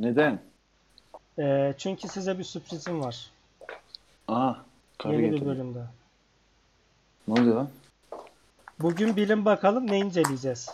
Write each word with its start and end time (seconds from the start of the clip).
Neden? 0.00 0.40
Ee, 1.38 1.74
çünkü 1.78 2.08
size 2.08 2.38
bir 2.38 2.44
sürprizim 2.44 3.00
var. 3.00 3.30
Aa. 4.28 4.54
Karı 4.98 5.12
Yeni 5.12 5.22
bir 5.22 5.30
getirdi. 5.30 5.46
bölümde. 5.48 5.78
Ne 7.28 7.40
oluyor 7.40 7.56
lan? 7.56 7.68
Bugün 8.80 9.16
bilin 9.16 9.44
bakalım 9.44 9.86
ne 9.90 9.98
inceleyeceğiz. 9.98 10.68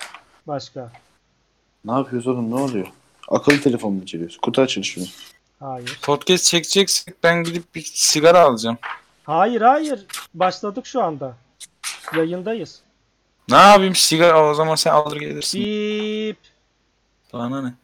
Başka. 0.47 0.93
Ne 1.85 1.93
yapıyoruz 1.93 2.27
oğlum? 2.27 2.51
Ne 2.51 2.55
oluyor? 2.55 2.87
Akıllı 3.29 3.61
telefon 3.61 3.93
mu 3.93 4.03
içeriyoruz? 4.03 4.39
Kutu 4.39 4.63
açılışı 4.63 5.01
mı? 5.01 5.07
Hayır. 5.61 6.01
Podcast 6.03 6.45
çekeceksek 6.45 7.23
ben 7.23 7.45
gidip 7.45 7.75
bir 7.75 7.91
sigara 7.95 8.41
alacağım. 8.41 8.79
Hayır 9.25 9.61
hayır. 9.61 10.07
Başladık 10.35 10.87
şu 10.87 11.03
anda. 11.03 11.37
Yayındayız. 12.17 12.81
Ne 13.49 13.57
yapayım 13.57 13.95
sigara 13.95 14.51
o 14.51 14.55
zaman 14.55 14.75
sen 14.75 14.91
alır 14.91 15.17
gelirsin. 15.21 15.61
Bip. 15.65 16.39
Bana 17.33 17.63
ne? 17.63 17.75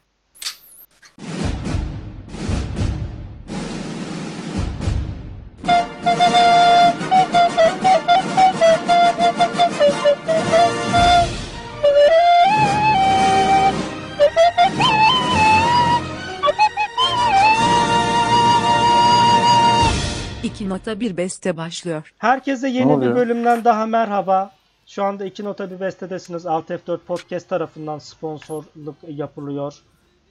İki 20.63 20.69
nota 20.69 21.01
bir 21.01 21.17
beste 21.17 21.57
başlıyor. 21.57 22.15
Herkese 22.19 22.69
yeni 22.69 23.01
bir 23.01 23.15
bölümden 23.15 23.65
daha 23.65 23.87
merhaba. 23.87 24.53
Şu 24.87 25.05
anda 25.05 25.25
iki 25.25 25.45
nota 25.45 25.71
bir 25.71 25.81
bestedesiniz. 25.81 26.47
Alt 26.47 26.71
F4 26.71 26.99
Podcast 26.99 27.49
tarafından 27.49 27.99
sponsorluk 27.99 28.97
yapılıyor. 29.09 29.75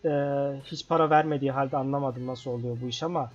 Ee, 0.06 0.10
hiç 0.66 0.88
para 0.88 1.10
vermediği 1.10 1.52
halde 1.52 1.78
anlamadım 1.78 2.28
nasıl 2.28 2.52
oluyor 2.52 2.78
bu 2.82 2.88
iş 2.88 3.04
ama 3.04 3.32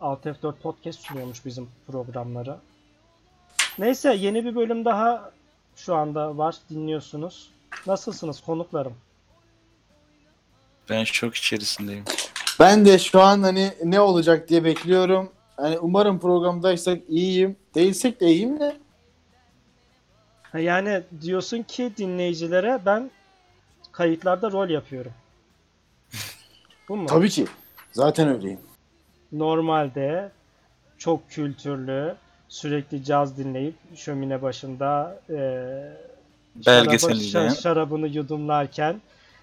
Alt 0.00 0.26
F4 0.26 0.52
Podcast 0.52 1.00
sunuyormuş 1.00 1.44
bizim 1.44 1.68
programları. 1.86 2.56
Neyse 3.78 4.14
yeni 4.14 4.44
bir 4.44 4.54
bölüm 4.54 4.84
daha 4.84 5.30
şu 5.76 5.94
anda 5.94 6.38
var. 6.38 6.56
Dinliyorsunuz. 6.70 7.50
Nasılsınız 7.86 8.40
konuklarım? 8.40 8.94
Ben 10.88 11.04
şok 11.04 11.34
içerisindeyim. 11.34 12.04
Ben 12.60 12.84
de 12.84 12.98
şu 12.98 13.20
an 13.20 13.42
hani 13.42 13.72
ne 13.84 14.00
olacak 14.00 14.48
diye 14.48 14.64
bekliyorum. 14.64 15.30
Hani 15.60 15.78
umarım 15.78 16.20
programdaysak 16.20 16.98
iyiyim. 17.08 17.56
Değilsek 17.74 18.20
de 18.20 18.26
iyiyim 18.26 18.60
de. 18.60 18.76
Yani 20.58 21.02
diyorsun 21.20 21.62
ki 21.62 21.92
dinleyicilere 21.96 22.80
ben 22.86 23.10
kayıtlarda 23.92 24.50
rol 24.52 24.68
yapıyorum. 24.68 25.12
Bu 26.88 26.96
mu? 26.96 27.06
Tabii 27.06 27.28
ki. 27.30 27.46
Zaten 27.92 28.28
öyleyim. 28.28 28.60
Normalde 29.32 30.30
çok 30.98 31.30
kültürlü, 31.30 32.14
sürekli 32.48 33.04
caz 33.04 33.38
dinleyip 33.38 33.74
şömine 33.96 34.42
başında 34.42 35.20
eee 35.28 35.96
Belgesel 36.66 37.16
şarabı- 37.16 37.60
şarabını 37.62 38.08
yudumlarken 38.08 39.00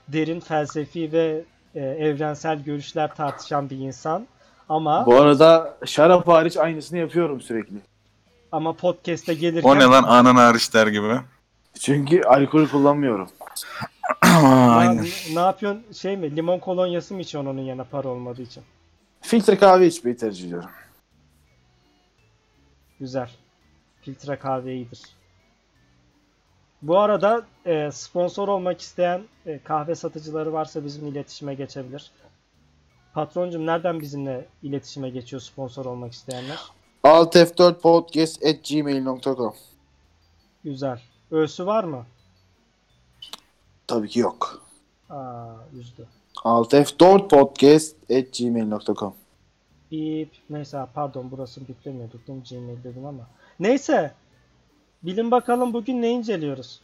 derin 0.07 0.39
felsefi 0.39 1.11
ve 1.11 1.41
e, 1.75 1.79
evrensel 1.79 2.63
görüşler 2.63 3.15
tartışan 3.15 3.69
bir 3.69 3.77
insan. 3.77 4.27
Ama 4.69 5.05
Bu 5.05 5.15
arada 5.15 5.77
şarap 5.85 6.27
hariç 6.27 6.57
aynısını 6.57 6.99
yapıyorum 6.99 7.41
sürekli. 7.41 7.75
ama 8.51 8.73
podcast'e 8.73 9.33
gelirken 9.33 9.69
O 9.69 9.75
ne 9.79 9.83
lan 9.83 10.03
anan 10.03 10.35
hariç 10.35 10.73
der 10.73 10.87
gibi. 10.87 11.19
Çünkü 11.79 12.21
alkol 12.21 12.67
kullanmıyorum. 12.67 13.29
Na- 14.23 14.75
Aynen. 14.77 15.05
ne 15.33 15.39
yapıyorsun? 15.39 15.83
Şey 15.93 16.17
mi? 16.17 16.35
Limon 16.35 16.59
kolonyası 16.59 17.13
mı 17.13 17.21
içiyorsun 17.21 17.49
onun 17.49 17.61
yerine 17.61 17.83
para 17.83 18.07
olmadığı 18.07 18.41
için? 18.41 18.63
Filtre 19.21 19.57
kahve 19.57 19.87
içmeyi 19.87 20.17
tercih 20.17 20.47
ediyorum. 20.47 20.69
Güzel. 22.99 23.29
Filtre 24.01 24.35
kahve 24.39 24.73
iyidir. 24.75 25.01
Bu 26.81 26.99
arada 26.99 27.45
e, 27.65 27.89
sponsor 27.91 28.47
olmak 28.47 28.81
isteyen 28.81 29.21
e, 29.45 29.59
kahve 29.63 29.95
satıcıları 29.95 30.53
varsa 30.53 30.85
bizim 30.85 31.07
iletişime 31.07 31.53
geçebilir. 31.53 32.11
Patroncum 33.17 33.65
nereden 33.65 33.99
bizimle 33.99 34.45
iletişime 34.63 35.09
geçiyor 35.09 35.41
sponsor 35.41 35.85
olmak 35.85 36.13
isteyenler? 36.13 36.59
Alt 37.03 37.35
F4 37.35 37.73
podcast 37.79 38.45
at 38.45 38.69
gmail.com 38.69 39.53
Güzel. 40.63 41.01
Ö'sü 41.31 41.65
var 41.65 41.83
mı? 41.83 42.05
Tabii 43.87 44.07
ki 44.07 44.19
yok. 44.19 44.67
Aa, 45.09 45.53
üzdü. 45.79 46.07
Alt 46.43 46.73
F4 46.73 47.27
podcast 47.27 48.11
at 48.11 48.37
gmail.com 48.37 49.13
Bip. 49.91 50.31
Neyse 50.49 50.85
pardon 50.93 51.31
burası 51.31 51.67
biplemiyorduk 51.67 52.27
değil 52.27 52.39
mi? 52.39 52.43
Gmail 52.49 52.83
dedim 52.83 53.05
ama. 53.05 53.27
Neyse. 53.59 54.13
Bilin 55.03 55.31
bakalım 55.31 55.73
bugün 55.73 56.01
ne 56.01 56.11
inceliyoruz? 56.11 56.81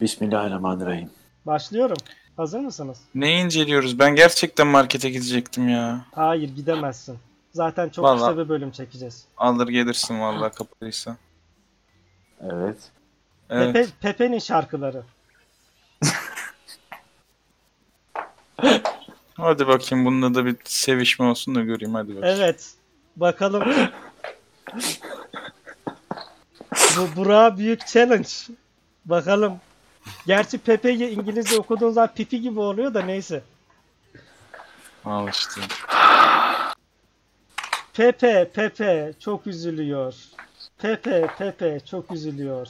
Bismillahirrahmanirrahim. 0.00 1.10
Başlıyorum. 1.46 1.96
Hazır 2.40 2.60
mısınız? 2.60 2.98
Ne 3.14 3.40
inceliyoruz? 3.40 3.98
Ben 3.98 4.14
gerçekten 4.14 4.66
markete 4.66 5.10
gidecektim 5.10 5.68
ya. 5.68 6.04
Hayır 6.14 6.56
gidemezsin. 6.56 7.18
Zaten 7.52 7.88
çok 7.88 8.04
Vallahi. 8.04 8.18
kısa 8.18 8.38
bir 8.38 8.48
bölüm 8.48 8.70
çekeceğiz. 8.70 9.24
Alır 9.36 9.68
gelirsin 9.68 10.20
vallahi 10.20 10.54
kapalıysa. 10.54 11.16
Evet. 12.40 12.76
Evet. 13.50 13.74
Pepe, 13.74 13.88
Pepe'nin 14.00 14.38
şarkıları. 14.38 15.02
Hadi 19.34 19.66
bakayım 19.66 20.04
bununla 20.04 20.34
da 20.34 20.46
bir 20.46 20.56
sevişme 20.64 21.26
olsun 21.26 21.54
da 21.54 21.60
göreyim 21.60 21.94
hadi 21.94 22.16
bakayım. 22.16 22.36
Evet. 22.40 22.74
Bakalım. 23.16 23.62
Bu 26.96 27.16
Burak'a 27.16 27.58
büyük 27.58 27.86
challenge. 27.86 28.28
Bakalım. 29.04 29.60
Gerçi 30.26 30.58
Pepe'yi 30.58 31.08
İngilizce 31.08 31.58
okuduğun 31.58 31.90
zaman 31.90 32.14
pipi 32.14 32.40
gibi 32.40 32.60
oluyor 32.60 32.94
da 32.94 33.02
neyse. 33.02 33.42
Al 35.04 35.28
işte. 35.28 35.60
Pepe, 37.94 38.50
Pepe 38.54 39.12
çok 39.20 39.46
üzülüyor. 39.46 40.14
Pepe, 40.78 41.26
Pepe 41.38 41.80
çok 41.80 42.10
üzülüyor. 42.10 42.68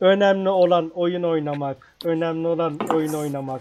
Önemli 0.00 0.48
olan 0.48 0.90
oyun 0.94 1.22
oynamak. 1.22 1.96
Önemli 2.04 2.48
olan 2.48 2.78
oyun 2.78 3.12
oynamak. 3.12 3.60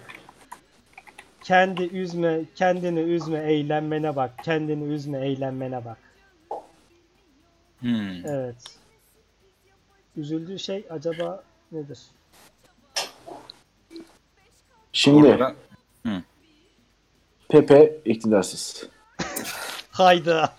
Kendi 1.44 1.84
üzme, 1.84 2.42
kendini 2.56 3.00
üzme, 3.00 3.40
eğlenmene 3.40 4.16
bak. 4.16 4.32
Kendini 4.44 4.94
üzme, 4.94 5.28
eğlenmene 5.28 5.86
bak. 5.86 5.98
Hmm. 7.80 8.26
Evet. 8.26 8.80
Üzüldüğü 10.18 10.60
şey 10.60 10.86
acaba 10.90 11.44
nedir? 11.72 12.00
Şimdi 14.94 15.22
Burada 15.24 15.56
Pepe 17.50 17.98
iktidarsız. 18.06 18.88
Hayda. 19.92 20.54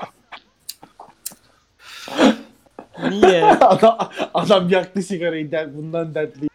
Niye? 3.11 3.45
adam, 3.61 3.99
adam 4.35 4.69
yaktı 4.69 5.03
sigarayı 5.03 5.51
der, 5.51 5.77
bundan 5.77 6.15
dertli. 6.15 6.49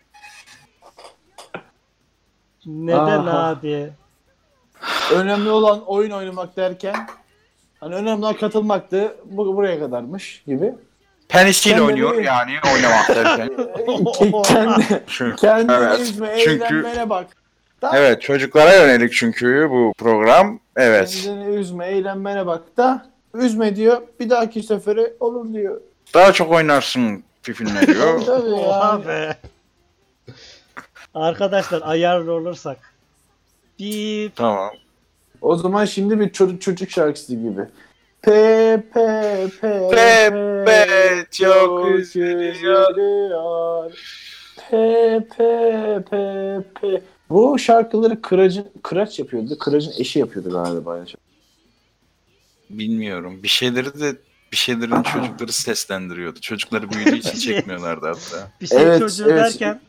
Neden 2.65 2.97
Aha. 2.97 3.47
abi? 3.47 3.89
Önemli 5.13 5.49
olan 5.49 5.85
oyun 5.85 6.11
oynamak 6.11 6.57
derken 6.57 7.07
hani 7.79 7.95
önemli 7.95 8.19
olan 8.25 8.33
katılmaktı. 8.33 9.17
Bu 9.25 9.55
buraya 9.55 9.79
kadarmış 9.79 10.43
gibi. 10.47 10.73
Penisil 11.29 11.71
Kendini- 11.71 11.85
oynuyor 11.85 12.21
yani 12.23 12.51
oynamak 12.73 13.09
derken. 13.09 13.49
Kendi, 14.43 15.03
Çünkü, 15.07 15.35
kendini 15.35 15.77
evet. 15.77 15.99
üzme, 15.99 16.35
Çünkü 16.43 16.65
eğlenmene 16.65 17.09
bak. 17.09 17.42
Da, 17.83 17.91
evet 17.97 18.21
çocuklara 18.21 18.73
yönelik 18.75 19.13
çünkü 19.13 19.67
bu 19.69 19.93
program. 19.97 20.59
Evet. 20.75 21.21
Kendini 21.23 21.55
üzme, 21.55 21.85
eğlenmene 21.87 22.45
bak 22.45 22.61
da 22.77 23.05
üzme 23.33 23.75
diyor. 23.75 24.01
Bir 24.19 24.29
dahaki 24.29 24.63
sefere 24.63 25.13
olur 25.19 25.53
diyor. 25.53 25.81
Daha 26.13 26.33
çok 26.33 26.51
oynarsın 26.51 27.23
pifinle 27.43 27.87
diyor. 27.87 28.21
Tabii 28.25 28.53
Oha 28.53 28.89
yani. 28.91 29.07
be. 29.07 29.35
Arkadaşlar 31.13 31.81
ayarlı 31.85 32.33
olursak. 32.33 32.77
Bip. 33.79 34.35
tamam. 34.35 34.71
O 35.41 35.55
zaman 35.55 35.85
şimdi 35.85 36.19
bir 36.19 36.29
çocuk, 36.31 36.61
çocuk 36.61 36.89
şarkısı 36.89 37.35
gibi. 37.35 37.61
Pepe 38.21 39.47
Pepe 39.61 39.89
Pepe 40.65 41.25
çok 41.31 41.89
üzülüyor. 41.89 42.53
üzülüyor. 42.91 43.91
Pepe 44.71 46.03
Pepe 46.09 47.01
Bu 47.33 47.59
şarkıları 47.59 48.21
Kıraç'ın 48.21 48.65
Kıraç 48.83 49.19
yapıyordu. 49.19 49.57
Kıraç'ın 49.57 49.93
eşi 49.97 50.19
yapıyordu 50.19 50.49
galiba. 50.49 51.05
Bilmiyorum. 52.69 53.43
Bir 53.43 53.47
şeyleri 53.47 53.99
de 53.99 54.15
bir 54.51 54.57
şeylerin 54.57 55.03
çocukları 55.03 55.51
seslendiriyordu. 55.51 56.39
Çocukları 56.39 56.91
büyüdüğü 56.91 57.15
için 57.15 57.39
çekmiyorlardı 57.39 58.07
hatta. 58.07 58.51
Bir 58.61 58.67
şey 58.67 58.81
Evet, 58.81 58.99
çocuğu 58.99 59.23
evet. 59.23 59.39
derken 59.39 59.81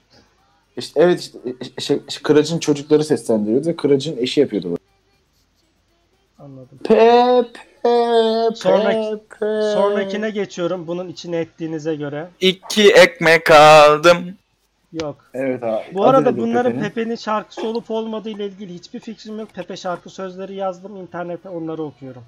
İşte, 0.76 1.00
evet 1.02 1.20
işte 1.20 1.38
e, 1.76 1.80
şey, 1.80 2.00
şey, 2.08 2.22
Kıraç'ın 2.22 2.58
çocukları 2.58 3.04
seslendiriyordu 3.04 3.66
ve 3.68 3.76
Kıraç'ın 3.76 4.16
eşi 4.16 4.40
yapıyordu 4.40 4.66
bunu. 4.68 4.78
Anladım. 6.38 6.78
Pe 6.84 7.44
pe 7.82 7.88
Sonraki- 8.54 9.22
pe. 9.30 9.46
Sonrakine 9.74 10.30
geçiyorum. 10.30 10.86
Bunun 10.86 11.08
içine 11.08 11.36
ettiğinize 11.36 11.96
göre. 11.96 12.28
İki 12.40 12.92
ekmek 12.92 13.50
aldım. 13.50 14.34
Yok. 15.02 15.16
Evet 15.34 15.62
abi. 15.62 15.82
Bu 15.94 16.04
Adı 16.04 16.10
arada 16.16 16.36
bunların 16.36 16.72
Pepe'nin? 16.72 16.88
Pepe'nin 16.88 17.16
şarkısı 17.16 17.66
olup 17.66 17.90
olmadığı 17.90 18.30
ile 18.30 18.46
ilgili 18.46 18.74
hiçbir 18.74 19.00
fikrim 19.00 19.38
yok. 19.38 19.48
Pepe 19.54 19.76
şarkı 19.76 20.10
sözleri 20.10 20.54
yazdım. 20.54 20.96
internete 20.96 21.48
onları 21.48 21.82
okuyorum. 21.82 22.22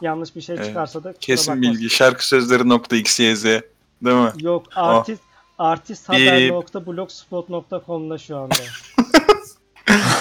Yanlış 0.00 0.36
bir 0.36 0.40
şey 0.40 0.56
Evet, 0.56 0.66
çıkarsa 0.66 1.04
da 1.04 1.12
Kesin 1.20 1.52
bakmasın. 1.54 1.72
bilgi. 1.74 1.90
Şarkı 1.90 2.28
sözleri 2.28 2.68
nokta 2.68 2.96
xyz. 2.96 3.44
Değil 3.44 3.62
mi? 4.02 4.30
Yok 4.40 4.66
artist 4.76 5.22
artisthaber.blogspot.com'da 5.58 8.18
şu 8.18 8.36
anda. 8.36 8.54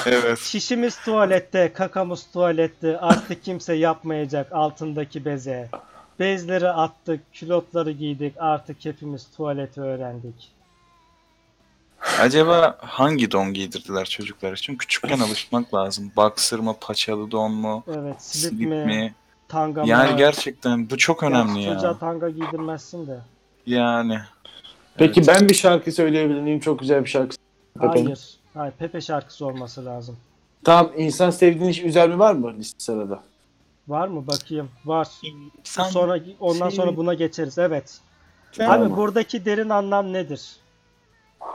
Evet. 0.05 0.39
Şişimiz 0.39 0.97
tuvalette, 1.05 1.73
kakamız 1.73 2.27
tuvalette, 2.33 2.99
artık 2.99 3.43
kimse 3.43 3.73
yapmayacak 3.73 4.51
altındaki 4.51 5.25
beze. 5.25 5.69
Bezleri 6.19 6.69
attık, 6.69 7.33
külotları 7.33 7.91
giydik, 7.91 8.33
artık 8.37 8.85
hepimiz 8.85 9.27
tuvaleti 9.37 9.81
öğrendik. 9.81 10.51
Acaba 12.19 12.77
hangi 12.79 13.31
don 13.31 13.53
giydirdiler 13.53 14.05
çocuklar 14.05 14.53
için? 14.53 14.75
Küçükken 14.75 15.19
alışmak 15.19 15.73
lazım. 15.73 16.11
Boxer 16.15 16.59
mı, 16.59 16.75
paçalı 16.81 17.31
don 17.31 17.51
mu, 17.51 17.83
Evet, 17.87 18.15
slip, 18.23 18.51
slip 18.53 18.69
mi, 18.69 18.85
mi? 18.85 19.13
tanga 19.47 19.81
mı? 19.81 19.89
Yani 19.89 20.17
gerçekten 20.17 20.89
bu 20.89 20.97
çok 20.97 21.23
önemli 21.23 21.65
Çocuğa 21.65 21.83
ya. 21.89 21.97
tanga 21.97 22.29
giydirmezsin 22.29 23.07
de. 23.07 23.19
Yani. 23.65 24.19
Peki 24.95 25.27
ben 25.27 25.49
bir 25.49 25.53
şarkı 25.53 25.91
söyleyebilir 25.91 26.41
miyim? 26.41 26.59
Çok 26.59 26.79
güzel 26.79 27.03
bir 27.03 27.09
şarkı. 27.09 27.35
Pepe'nin. 27.79 28.05
Hayır. 28.05 28.19
Hayır, 28.53 28.73
Pepe 28.79 29.01
şarkısı 29.01 29.45
olması 29.45 29.85
lazım. 29.85 30.17
Tamam 30.63 30.91
insan 30.97 31.29
sevdiğin 31.29 31.69
iş 31.69 31.83
üzer 31.83 32.09
mi 32.09 32.19
var 32.19 32.33
mı 32.33 32.53
liste 32.57 32.79
sırada? 32.79 33.19
Var 33.87 34.07
mı? 34.07 34.27
Bakayım. 34.27 34.69
Var. 34.85 35.07
Sen 35.63 35.83
Sonra 35.83 36.19
ondan 36.39 36.69
sonra 36.69 36.97
buna 36.97 37.13
geçeriz. 37.13 37.57
Evet. 37.57 37.99
Abi 38.53 38.57
Tamam. 38.57 38.97
buradaki 38.97 39.45
derin 39.45 39.69
anlam 39.69 40.13
nedir? 40.13 40.41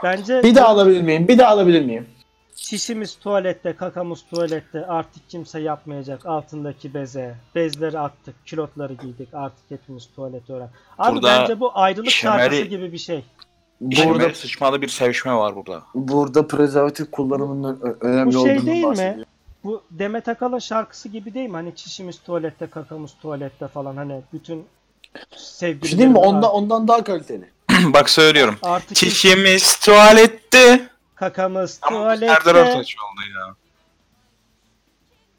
Bence 0.03 0.43
Bir 0.43 0.55
daha 0.55 0.67
alabilir 0.67 1.01
miyim? 1.01 1.27
Bir 1.27 1.37
daha 1.37 1.49
alabilir 1.51 1.85
miyim? 1.85 2.07
Şişimiz 2.55 3.15
tuvalette, 3.15 3.75
kakamız 3.75 4.25
tuvalette, 4.29 4.85
artık 4.85 5.29
kimse 5.29 5.59
yapmayacak 5.59 6.25
altındaki 6.25 6.93
beze. 6.93 7.35
Bezleri 7.55 7.99
attık, 7.99 8.35
külotları 8.45 8.93
giydik, 8.93 9.29
artık 9.33 9.63
hepimiz 9.71 10.09
tuvalete 10.15 10.53
öğren. 10.53 10.69
Abi 10.97 11.15
Burada 11.15 11.27
bence 11.41 11.59
bu 11.59 11.71
ayrılık 11.77 12.09
şemeri- 12.09 12.39
şarkısı 12.39 12.61
gibi 12.61 12.91
bir 12.93 12.97
şey. 12.97 13.23
Burada 13.81 14.09
Burada 14.09 14.33
sıçmalı 14.33 14.81
bir 14.81 14.87
sevişme 14.87 15.33
var 15.35 15.55
burada. 15.55 15.81
burada 15.95 16.47
prezervatif 16.47 17.11
kullanımının 17.11 17.79
ö- 17.81 17.97
önemli 18.01 18.25
Bu 18.27 18.31
şey 18.31 18.41
olduğunu 18.41 18.65
değil 18.65 18.83
mi? 18.83 18.89
bahsediyor. 18.89 19.25
Bu 19.63 19.81
Demet 19.91 20.27
Akalın 20.27 20.59
şarkısı 20.59 21.09
gibi 21.09 21.33
değil 21.33 21.49
mi? 21.49 21.55
Hani 21.55 21.75
çişimiz 21.75 22.19
tuvalette, 22.19 22.67
kakamız 22.67 23.11
tuvalette 23.21 23.67
falan 23.67 23.95
hani 23.97 24.21
bütün 24.33 24.65
Bir 25.15 25.37
sevgililerimiz 25.37 25.89
şey 25.89 25.99
değil 25.99 26.09
mi? 26.11 26.17
Ondan, 26.17 26.51
ondan 26.51 26.87
daha 26.87 27.03
kaliteli. 27.03 27.49
Bak 27.93 28.09
söylüyorum. 28.09 28.55
artık 28.61 28.95
Çişimiz 28.95 29.79
tuvalette. 29.79 30.89
kakamız 31.15 31.79
Ama 31.81 31.95
bu 31.97 32.01
tuvalette. 32.03 32.27
Serdar 32.27 32.55
Ortaç 32.55 32.95
oldu 32.97 33.21
ya. 33.39 33.55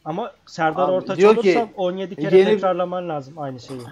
Ama 0.05 0.33
Serdar 0.47 0.83
Abi 0.85 0.93
Ortaç 0.93 1.19
diyor 1.19 1.31
olursa 1.31 1.43
ki, 1.43 1.67
17 1.77 2.17
kere 2.17 2.39
yeni- 2.39 2.49
tekrarlaman 2.51 3.09
lazım 3.09 3.39
aynı 3.39 3.61
şeyi. 3.61 3.81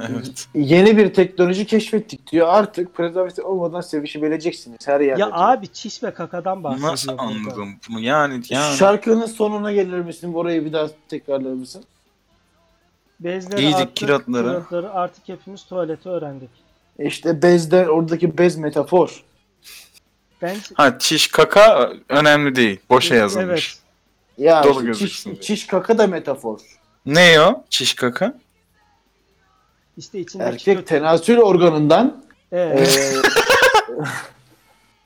Evet. 0.00 0.48
Yeni 0.54 0.96
bir 0.96 1.14
teknoloji 1.14 1.66
keşfettik 1.66 2.32
diyor. 2.32 2.48
Artık 2.50 2.94
prezervatif 2.94 3.44
olmadan 3.44 3.80
sevişebileceksiniz 3.80 4.88
her 4.88 5.00
yerde. 5.00 5.20
Ya 5.20 5.26
diyor. 5.26 5.38
abi 5.38 5.68
çiş 5.68 6.02
ve 6.02 6.14
kakadan 6.14 6.64
bahsediyor 6.64 6.92
Nasıl 6.92 7.08
burada. 7.08 7.22
anladım 7.22 7.74
bunu? 7.90 8.00
Yani 8.00 8.42
yani. 8.48 8.76
Şarkının 8.76 9.26
sonuna 9.26 9.72
gelir 9.72 9.98
misin? 10.00 10.32
Orayı 10.34 10.64
bir 10.64 10.72
daha 10.72 10.86
tekrarlar 11.08 11.50
mısın? 11.52 11.84
Bezleri 13.20 13.60
Giydik 13.60 13.74
attık, 13.76 13.96
kilotları. 13.96 14.44
kilotları 14.48 14.92
artık 14.92 15.28
hepimiz 15.28 15.64
tuvaleti 15.64 16.08
öğrendik. 16.08 16.50
İşte 16.98 17.42
bezde 17.42 17.88
oradaki 17.88 18.38
bez 18.38 18.56
metafor. 18.56 19.24
Bence 20.42 20.60
Ha 20.74 20.98
çiş 20.98 21.28
kaka 21.28 21.92
önemli 22.08 22.56
değil. 22.56 22.80
Boşa 22.90 23.14
yazılmış. 23.14 23.78
Evet. 24.38 24.48
Ya 24.48 24.64
Dolu 24.64 24.90
işte 24.90 25.06
çiş, 25.06 25.26
diye. 25.26 25.40
çiş 25.40 25.66
kaka 25.66 25.98
da 25.98 26.06
metafor. 26.06 26.60
Ne 27.06 27.40
o? 27.40 27.64
Çiş 27.70 27.94
kaka? 27.94 28.34
İşte 29.96 30.18
içindeki 30.20 30.48
Erkek 30.50 30.76
kötü- 30.76 30.84
tenasül 30.88 31.38
organından 31.38 32.24
Evet. 32.52 32.98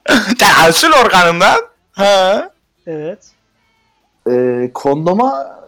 eee, 0.09 0.17
Tehassül 0.39 0.93
organından. 0.93 1.61
Ha. 1.93 2.51
evet. 2.87 3.31
eee, 4.29 4.71
kondoma 4.75 5.59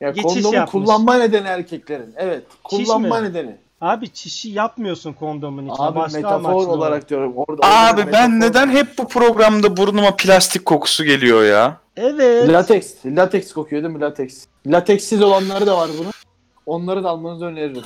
ya 0.00 0.10
Geçiş 0.10 0.22
kondomu 0.22 0.54
yapmış. 0.54 0.72
kullanma 0.72 1.14
nedeni 1.16 1.46
erkeklerin. 1.48 2.14
Evet. 2.16 2.44
Kullanma 2.64 3.20
mi? 3.20 3.28
nedeni. 3.28 3.56
Abi 3.80 4.08
çişi 4.12 4.48
yapmıyorsun 4.48 5.12
kondomun 5.12 5.62
içine. 5.68 5.86
Abi 5.86 5.98
Başka 5.98 6.18
metafor 6.18 6.36
amaçlı 6.50 6.70
olarak 6.72 7.10
diyorum. 7.10 7.32
Orada 7.36 7.66
Abi 7.66 8.00
orada 8.00 8.12
ben 8.12 8.30
metafor. 8.30 8.50
neden 8.66 8.68
hep 8.76 8.98
bu 8.98 9.08
programda 9.08 9.76
burnuma 9.76 10.16
plastik 10.16 10.64
kokusu 10.64 11.04
geliyor 11.04 11.44
ya? 11.44 11.76
Evet. 11.96 12.48
Lateks. 12.48 12.94
Lateks 13.06 13.52
kokuyor 13.52 13.82
değil 13.82 13.94
mi? 13.94 14.00
Lateks. 14.00 14.44
Lateksiz 14.66 15.22
olanları 15.22 15.66
da 15.66 15.76
var 15.76 15.90
bunun. 15.98 16.10
Onları 16.66 17.04
da 17.04 17.08
almanızı 17.08 17.44
öneririm. 17.44 17.82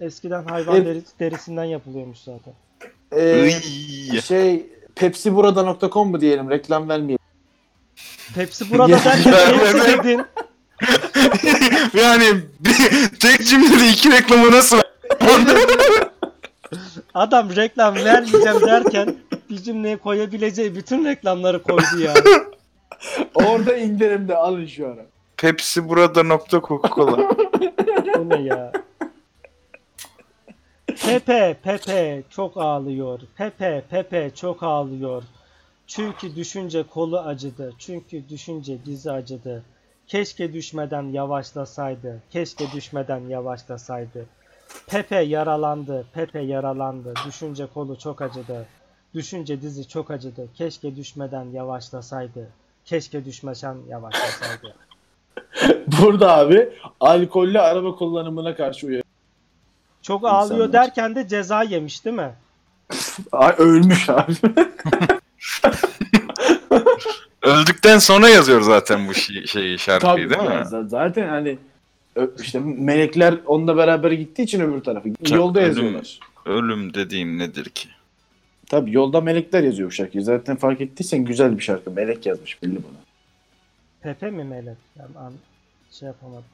Eskiden 0.00 0.44
hayvan 0.44 0.76
Evet. 0.76 0.86
deri- 0.86 1.18
derisinden 1.20 1.64
yapılıyormuş 1.64 2.18
zaten. 2.18 2.54
Iy. 3.18 4.20
şey 4.20 4.66
pepsiburada.com 4.94 6.10
mu 6.10 6.20
diyelim 6.20 6.50
reklam 6.50 6.88
vermeyelim. 6.88 7.18
Pepsi 8.34 8.70
burada 8.78 8.98
derken 9.04 9.32
Pepsi 9.72 9.98
dedin. 9.98 10.22
yani 11.94 12.40
bir, 12.60 13.08
tek 13.20 13.46
cümlede 13.46 13.88
iki 13.88 14.12
reklamı 14.12 14.52
nasıl? 14.52 14.80
Adam 17.14 17.56
reklam 17.56 17.94
vermeyeceğim 17.94 18.60
derken 18.60 19.16
bir 19.50 19.62
cümleye 19.62 19.96
koyabileceği 19.96 20.74
bütün 20.74 21.04
reklamları 21.04 21.62
koydu 21.62 22.00
ya. 22.00 22.14
Orada 23.34 23.76
indirimde 23.76 24.36
alın 24.36 24.66
şu 24.66 24.86
ara. 24.86 25.06
Pepsi 25.36 25.88
burada 25.88 26.22
nokta 26.22 26.56
Coca-Cola. 26.56 27.36
Bu 28.18 28.28
ne 28.28 28.42
ya? 28.42 28.72
Pepe, 30.86 31.56
Pepe 31.62 32.22
çok 32.30 32.56
ağlıyor. 32.56 33.20
Pepe, 33.36 33.84
Pepe 33.90 34.30
çok 34.34 34.62
ağlıyor. 34.62 35.22
Çünkü 35.86 36.36
düşünce 36.36 36.82
kolu 36.82 37.18
acıdı. 37.18 37.72
Çünkü 37.78 38.28
düşünce 38.28 38.78
dizi 38.86 39.12
acıdı. 39.12 39.64
Keşke 40.08 40.52
düşmeden 40.52 41.02
yavaşlasaydı. 41.02 42.22
Keşke 42.30 42.72
düşmeden 42.72 43.20
yavaşlasaydı. 43.20 44.26
Pepe 44.86 45.20
yaralandı. 45.20 46.06
Pepe 46.14 46.40
yaralandı. 46.40 47.14
Düşünce 47.26 47.66
kolu 47.74 47.98
çok 47.98 48.22
acıdı. 48.22 48.66
Düşünce 49.14 49.62
dizi 49.62 49.88
çok 49.88 50.10
acıdı. 50.10 50.48
Keşke 50.54 50.96
düşmeden 50.96 51.44
yavaşlasaydı. 51.44 52.48
Keşke 52.84 53.24
düşmesen 53.24 53.76
yavaşlasaydı. 53.88 54.74
Burada 56.02 56.36
abi 56.36 56.68
alkollü 57.00 57.60
araba 57.60 57.96
kullanımına 57.96 58.56
karşı 58.56 58.86
uyarı. 58.86 59.02
Çok 60.02 60.24
ağlıyor 60.24 60.66
İnsanlar. 60.66 60.72
derken 60.72 61.14
de 61.14 61.28
ceza 61.28 61.62
yemiş 61.62 62.04
değil 62.04 62.16
mi? 62.16 62.32
Ay 63.32 63.54
ölmüş 63.58 64.10
abi. 64.10 64.32
Öldükten 67.46 67.98
sonra 67.98 68.28
yazıyor 68.28 68.60
zaten 68.60 69.08
bu 69.08 69.14
şey, 69.14 69.46
şeyi 69.46 69.78
şarkıyı 69.78 70.28
Tabii 70.28 70.30
değil 70.30 70.50
mi? 70.50 70.64
z- 70.64 70.88
zaten 70.88 71.28
hani 71.28 71.58
ö- 72.16 72.30
işte 72.42 72.58
melekler 72.60 73.34
onunla 73.46 73.76
beraber 73.76 74.10
gittiği 74.12 74.42
için 74.42 74.60
öbür 74.60 74.80
tarafı. 74.80 75.08
Çok 75.24 75.36
yolda 75.38 75.58
ölüm. 75.60 75.68
yazıyorlar. 75.68 76.20
Ölüm 76.46 76.94
dediğim 76.94 77.38
nedir 77.38 77.64
ki? 77.64 77.88
Tabii 78.68 78.92
yolda 78.92 79.20
melekler 79.20 79.62
yazıyor 79.62 79.88
bu 79.88 79.92
şarkıyı. 79.92 80.24
Zaten 80.24 80.56
fark 80.56 80.80
ettiysen 80.80 81.24
güzel 81.24 81.58
bir 81.58 81.62
şarkı. 81.62 81.90
Melek 81.90 82.26
yazmış 82.26 82.62
belli 82.62 82.72
buna. 82.76 82.96
Pepe 84.02 84.30
mi 84.30 84.44
melek? 84.44 84.76
Yani 84.98 85.18
an 85.18 85.32
şey 85.92 86.06
yapamadım. 86.06 86.44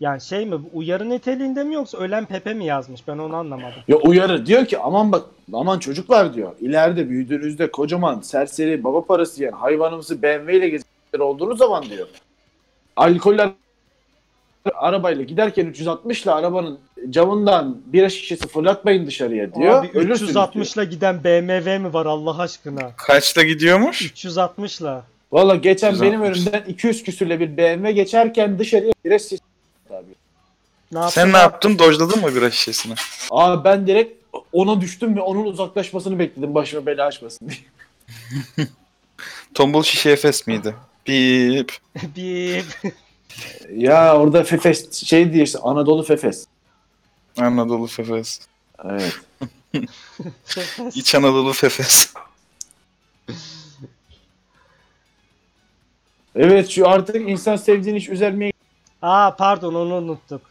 Yani 0.00 0.20
şey 0.20 0.46
mi 0.46 0.54
uyarı 0.72 1.10
niteliğinde 1.10 1.64
mi 1.64 1.74
yoksa 1.74 1.98
ölen 1.98 2.24
Pepe 2.24 2.54
mi 2.54 2.64
yazmış? 2.64 3.08
Ben 3.08 3.18
onu 3.18 3.36
anlamadım. 3.36 3.80
Ya 3.88 3.96
uyarı 3.96 4.46
diyor 4.46 4.66
ki 4.66 4.78
aman 4.78 5.12
bak 5.12 5.22
aman 5.52 5.78
çocuklar 5.78 6.34
diyor. 6.34 6.52
İleride 6.60 7.08
büyüdüğünüzde 7.08 7.70
kocaman 7.70 8.20
serseri 8.20 8.84
baba 8.84 9.04
parası 9.04 9.40
yiyen 9.40 9.52
hayvanımızı 9.52 10.22
BMW 10.22 10.56
ile 10.56 10.68
gezenler 10.68 11.18
olduğunuz 11.18 11.58
zaman 11.58 11.82
diyor. 11.82 12.08
Alkoller 12.96 13.50
arabayla 14.74 15.24
giderken 15.24 15.66
360 15.66 16.22
ile 16.22 16.30
arabanın 16.30 16.78
camından 17.10 17.78
bira 17.86 18.08
şişesi 18.08 18.48
fırlatmayın 18.48 19.06
dışarıya 19.06 19.54
diyor. 19.54 19.84
Abi 19.84 19.90
Ölürsünüz 19.94 20.32
360'la 20.32 20.84
giden 20.84 21.24
BMW 21.24 21.78
mi 21.78 21.92
var 21.92 22.06
Allah 22.06 22.38
aşkına? 22.38 22.90
Kaçta 22.96 23.42
gidiyormuş? 23.42 24.02
360'la. 24.02 25.04
Valla 25.32 25.54
geçen 25.54 25.92
360. 25.92 26.08
benim 26.08 26.22
önümden 26.22 26.62
200 26.68 27.02
küsürle 27.02 27.40
bir 27.40 27.56
BMW 27.56 27.92
geçerken 27.92 28.58
dışarıya 28.58 28.92
bira 29.04 29.18
şişesi 29.18 29.55
abi. 29.90 30.14
Ne 30.92 30.98
yaptın? 30.98 31.14
Sen 31.14 31.32
ne 31.32 31.36
yaptın? 31.36 31.78
Dojladın 31.78 32.20
mı 32.20 32.34
bira 32.34 32.50
şişesini? 32.50 32.94
Abi 33.30 33.64
ben 33.64 33.86
direkt 33.86 34.24
ona 34.52 34.80
düştüm 34.80 35.16
ve 35.16 35.20
onun 35.20 35.44
uzaklaşmasını 35.44 36.18
bekledim 36.18 36.54
başıma 36.54 36.86
bela 36.86 37.06
açmasın 37.06 37.48
diye. 37.48 37.58
Tombul 39.54 39.82
şişe 39.82 40.10
Efes 40.10 40.46
miydi? 40.46 40.74
Bip. 41.06 41.72
Bir 42.16 42.64
Ya 43.74 44.16
orada 44.18 44.44
Fefes 44.44 44.92
şey 44.92 45.32
diye 45.32 45.44
işte 45.44 45.58
Anadolu 45.58 46.02
Fefes. 46.02 46.46
Anadolu 47.38 47.86
Fefes. 47.86 48.40
Evet. 48.84 49.12
İç 50.94 51.14
Anadolu 51.14 51.52
Fefes. 51.52 52.14
Evet 56.36 56.68
şu 56.68 56.88
artık 56.88 57.28
insan 57.28 57.56
sevdiğini 57.56 57.98
hiç 57.98 58.08
üzermeye 58.08 58.52
Aa 59.02 59.36
pardon 59.36 59.74
onu 59.74 59.94
unuttuk. 59.94 60.42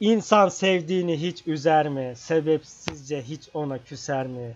İnsan 0.00 0.48
sevdiğini 0.48 1.20
hiç 1.20 1.46
üzer 1.46 1.88
mi? 1.88 2.12
Sebepsizce 2.16 3.22
hiç 3.22 3.48
ona 3.54 3.78
küser 3.78 4.26
mi? 4.26 4.54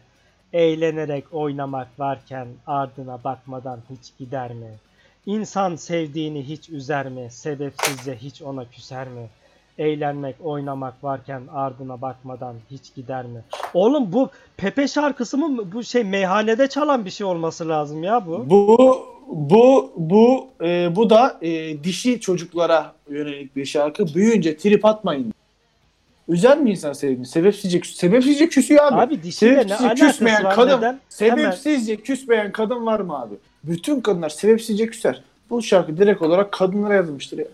Eğlenerek 0.53 1.25
oynamak 1.33 1.89
varken 1.99 2.49
ardına 2.67 3.25
bakmadan 3.25 3.81
hiç 3.91 4.13
gider 4.19 4.53
mi? 4.53 4.71
İnsan 5.27 5.77
sevdiğini 5.77 6.49
hiç 6.49 6.69
üzer 6.69 7.09
mi? 7.09 7.29
Sebepsizce 7.31 8.17
hiç 8.17 8.43
ona 8.43 8.65
küser 8.65 9.09
mi? 9.09 9.29
Eğlenmek, 9.79 10.37
oynamak 10.45 11.05
varken 11.05 11.43
ardına 11.53 12.03
bakmadan 12.03 12.55
hiç 12.71 12.95
gider 12.95 13.25
mi? 13.25 13.43
Oğlum 13.75 14.13
bu 14.13 14.31
Pepe 14.57 14.89
şarkısı 14.89 15.39
mı? 15.39 15.73
Bu 15.73 15.85
şey 15.85 16.05
meyhanede 16.05 16.69
çalan 16.69 17.05
bir 17.05 17.11
şey 17.11 17.27
olması 17.27 17.69
lazım 17.69 18.03
ya 18.03 18.27
bu. 18.27 18.51
Bu 18.51 19.18
bu 19.29 19.93
bu 19.97 20.49
e, 20.61 20.97
bu 20.97 21.11
da 21.11 21.39
e, 21.43 21.85
dişi 21.85 22.21
çocuklara 22.21 22.93
yönelik 23.11 23.57
bir 23.57 23.65
şarkı. 23.65 24.15
Büyüyünce 24.15 24.57
trip 24.57 24.85
atmayın. 24.85 25.35
Üzer 26.29 26.59
mi 26.59 26.71
insan 26.71 26.93
sevdiğini? 26.93 27.27
Sebepsizce, 27.27 27.81
sebepsizce 27.85 28.49
küsüyor 28.49 28.85
abi. 28.85 29.01
Abi 29.01 29.23
dişiyle 29.23 29.53
ne 29.53 29.57
sebepsizce 29.57 29.85
alakası 29.87 30.07
küsmeyen 30.11 30.45
var? 30.45 30.55
kadın, 30.55 30.77
Neden? 30.79 31.01
Hemen- 31.19 31.37
sebepsizce 31.37 31.97
küsmeyen 31.97 32.53
kadın 32.53 32.87
var 32.87 33.01
mı 33.01 33.21
abi? 33.21 33.35
Bütün 33.65 34.01
kadınlar 34.01 34.29
sebepsizce 34.29 34.87
küser. 34.87 35.23
Bu 35.51 35.63
şarkı 35.63 35.97
direkt 35.97 36.23
olarak 36.23 36.53
kadınlara 36.53 36.95
yazılmıştır 36.95 37.39
ya. 37.39 37.45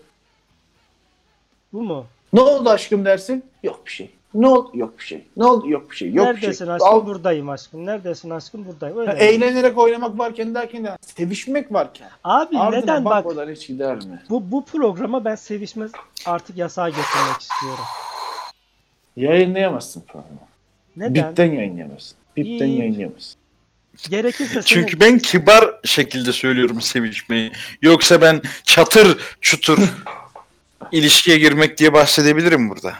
Bu 1.73 1.81
mu? 1.81 2.05
Ne 2.33 2.41
oldu 2.41 2.69
aşkım 2.69 3.05
dersin? 3.05 3.43
Yok 3.63 3.81
bir 3.85 3.91
şey. 3.91 4.09
Ne 4.35 4.47
oldu? 4.47 4.71
Yok 4.73 4.99
bir 4.99 5.03
şey. 5.03 5.25
Ne 5.37 5.45
oldu? 5.45 5.69
Yok 5.69 5.91
bir 5.91 5.95
şey. 5.95 6.13
Yok 6.13 6.27
bir 6.27 6.33
Neredesin 6.41 6.65
şey. 6.65 6.73
aşkım? 6.73 6.87
Al- 6.89 7.05
Buradayım 7.05 7.49
aşkım. 7.49 7.85
Neredesin 7.85 8.29
aşkım? 8.29 8.65
Buradayım. 8.67 8.97
Öyle. 8.97 9.11
Ha, 9.11 9.17
eğlenerek 9.17 9.77
oynamak 9.77 10.19
varken 10.19 10.55
derken 10.55 10.83
de 10.83 10.97
sevişmek 11.01 11.73
varken. 11.73 12.09
Abi 12.23 12.57
Ardına 12.57 12.79
neden 12.79 13.05
bak 13.05 13.25
bakmadan 13.25 13.51
hiç 13.51 13.67
gider 13.67 13.95
mi? 13.95 14.23
bu 14.29 14.51
bu 14.51 14.65
programa 14.65 15.25
ben 15.25 15.35
sevişme 15.35 15.85
artık 16.25 16.57
yasağı 16.57 16.89
getirmek 16.89 17.41
istiyorum. 17.41 17.83
Yayınlayamazsın 19.15 20.01
programı. 20.01 20.39
Neden? 20.97 21.29
Bipten 21.29 21.51
yayınlayamazsın. 21.51 22.17
Bipten 22.37 22.67
İyi. 22.67 22.79
yayınlayamazsın. 22.79 23.35
Gerekirse 24.09 24.61
Çünkü 24.61 24.99
ben 24.99 25.17
kibar 25.19 25.71
şekilde 25.83 26.31
söylüyorum 26.33 26.81
sevişmeyi. 26.81 27.51
Yoksa 27.81 28.21
ben 28.21 28.41
çatır 28.63 29.17
çutur 29.41 29.77
ilişkiye 30.91 31.37
girmek 31.37 31.77
diye 31.77 31.93
bahsedebilirim 31.93 32.69
burada. 32.69 32.93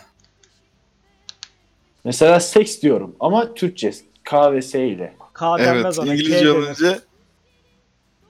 Mesela 2.06 2.40
seks 2.40 2.82
diyorum 2.82 3.16
ama 3.20 3.54
Türkçe. 3.54 3.94
K 4.24 4.54
ve 4.54 4.62
S 4.62 4.88
ile. 4.88 5.14
K 5.34 5.56
Evet, 5.60 5.68
denmez 5.68 6.00
ona. 6.00 6.14
İngilizce 6.14 6.52
olunca 6.52 7.00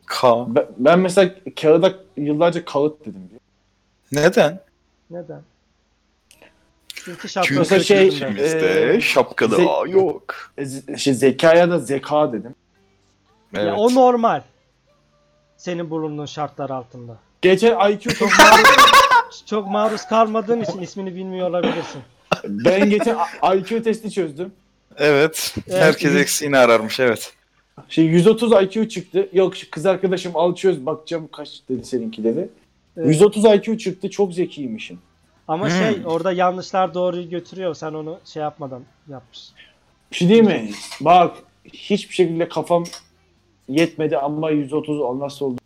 K. 0.05 0.45
Ben, 0.55 0.67
ben 0.77 0.99
mesela 0.99 1.31
kağıda 1.61 1.93
yıllarca 2.17 2.65
kağıt 2.65 3.01
dedim. 3.01 3.29
Neden? 4.11 4.59
Neden? 5.09 5.41
Çünkü 6.87 7.29
şapka 7.29 7.55
Mesela 7.57 7.83
şey- 7.83 8.07
ülkemizde 8.07 8.93
e, 8.93 9.01
şapkada 9.01 9.55
ze- 9.55 9.69
A 9.69 9.87
yok. 9.87 10.35
E, 10.57 10.97
şey, 10.97 11.13
zekaya 11.13 11.69
da 11.69 11.79
zeka 11.79 12.33
dedim. 12.33 12.55
Evet. 13.53 13.67
ya 13.67 13.75
o 13.75 13.95
normal. 13.95 14.41
Senin 15.57 15.89
bulunduğun 15.89 16.25
şartlar 16.25 16.69
altında. 16.69 17.17
Geçen 17.41 17.89
IQ 17.91 18.13
çok 18.15 18.29
Çok 19.45 19.67
maruz 19.67 20.05
kalmadığın 20.05 20.61
için 20.61 20.81
ismini 20.81 21.15
bilmiyor 21.15 21.49
olabilirsin. 21.49 22.01
Ben 22.49 22.89
geçen 22.89 23.17
IQ 23.57 23.83
testi 23.83 24.11
çözdüm. 24.11 24.51
Evet. 24.97 25.55
Evet. 25.67 25.81
Herkes 25.81 26.15
eksiğini 26.15 26.57
ararmış 26.57 26.99
evet. 26.99 27.33
Şey 27.89 28.05
130 28.05 28.51
IQ 28.51 28.89
çıktı. 28.89 29.29
Yok 29.33 29.53
kız 29.71 29.85
arkadaşım 29.85 30.31
al 30.35 30.55
çöz 30.55 30.85
bakacağım 30.85 31.29
kaç 31.31 31.49
dedi 31.69 31.85
seninki 31.85 32.23
dedi. 32.23 32.49
Evet. 32.97 33.07
130 33.07 33.45
IQ 33.45 33.77
çıktı 33.77 34.09
çok 34.09 34.33
zekiymişim. 34.33 34.99
Ama 35.47 35.65
Hmm. 35.69 35.77
şey 35.77 36.01
orada 36.05 36.31
yanlışlar 36.31 36.93
doğruyu 36.93 37.29
götürüyor. 37.29 37.75
Sen 37.75 37.93
onu 37.93 38.19
şey 38.25 38.41
yapmadan 38.43 38.81
yapmışsın. 39.09 39.55
Bir 40.11 40.15
şey 40.15 40.29
değil 40.29 40.43
mi? 40.43 40.69
Bak 41.01 41.37
hiçbir 41.73 42.15
şekilde 42.15 42.49
kafam 42.49 42.83
yetmedi 43.69 44.17
ama 44.17 44.51
130 44.51 44.99
olmazsa 45.01 45.45
oldu. 45.45 45.57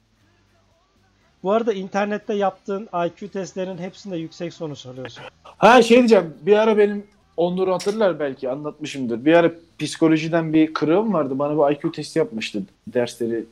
Bu 1.43 1.51
arada 1.51 1.73
internette 1.73 2.33
yaptığın 2.33 2.89
IQ 3.05 3.29
testlerinin 3.31 3.77
hepsinde 3.77 4.17
yüksek 4.17 4.53
sonuç 4.53 4.85
alıyorsun. 4.85 5.23
Ha 5.43 5.81
şey 5.81 5.97
diyeceğim 5.97 6.33
bir 6.41 6.53
ara 6.57 6.77
benim 6.77 7.03
Onur'u 7.37 7.73
hatırlar 7.73 8.19
belki 8.19 8.49
anlatmışımdır. 8.49 9.25
Bir 9.25 9.33
ara 9.33 9.51
psikolojiden 9.79 10.53
bir 10.53 10.73
kırığım 10.73 11.13
vardı. 11.13 11.39
Bana 11.39 11.69
bir 11.69 11.75
IQ 11.75 11.91
testi 11.91 12.19
yapmıştı 12.19 12.63
dersleri 12.87 13.45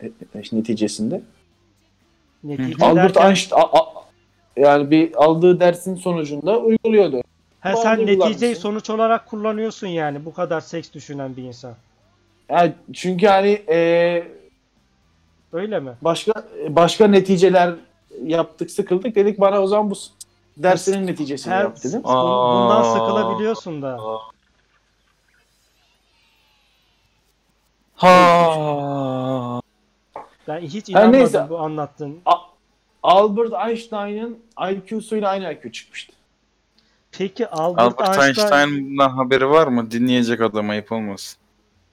e, 0.00 0.06
e, 0.06 0.10
neticesinde. 0.52 1.22
Netice 2.44 2.84
Albert 2.84 3.14
derken, 3.14 3.28
Einstein 3.28 3.60
a- 3.60 3.78
a- 3.78 4.04
yani 4.56 4.90
bir 4.90 5.24
aldığı 5.24 5.60
dersin 5.60 5.94
sonucunda 5.94 6.58
uyguluyordu. 6.58 7.22
ha, 7.60 7.76
sen 7.76 8.06
neticeyi 8.06 8.56
sonuç 8.56 8.90
olarak 8.90 9.26
kullanıyorsun 9.26 9.86
yani 9.86 10.24
bu 10.24 10.32
kadar 10.34 10.60
seks 10.60 10.92
düşünen 10.92 11.36
bir 11.36 11.42
insan. 11.42 11.74
Yani 12.50 12.72
çünkü 12.92 13.26
hani 13.26 13.62
e, 13.68 14.22
Öyle 15.52 15.80
mi? 15.80 15.92
başka 16.02 16.32
başka 16.68 17.06
neticeler 17.06 17.74
yaptık 18.24 18.70
sıkıldık 18.70 19.14
dedik 19.14 19.40
bana 19.40 19.60
o 19.62 19.66
zaman 19.66 19.90
bu 19.90 19.94
dersinin 20.56 21.06
neticesini 21.06 21.52
Her, 21.54 21.62
yap 21.62 21.76
dedim. 21.84 22.00
bun- 22.00 22.04
bundan 22.04 22.80
Aa. 22.80 22.92
sıkılabiliyorsun 22.92 23.82
da. 23.82 23.98
Ha. 27.96 29.60
Ben 30.48 30.60
hiç 30.60 30.88
Her 30.88 30.92
inanmadım 30.92 31.12
neyse. 31.20 31.46
bu 31.50 31.58
anlattığın. 31.58 32.18
Albert 33.02 33.52
Einstein'ın 33.68 34.38
IQ'suyla 34.70 35.28
aynı 35.28 35.52
IQ 35.52 35.72
çıkmıştı. 35.72 36.12
Peki 37.12 37.48
Albert, 37.48 38.00
Albert 38.00 38.18
Einstein, 38.26 38.48
Einstein'dan 38.58 39.08
haberi 39.10 39.50
var 39.50 39.66
mı? 39.66 39.90
Dinleyecek 39.90 40.40
adam 40.40 40.70
ayıp 40.70 40.92
olmasın. 40.92 41.39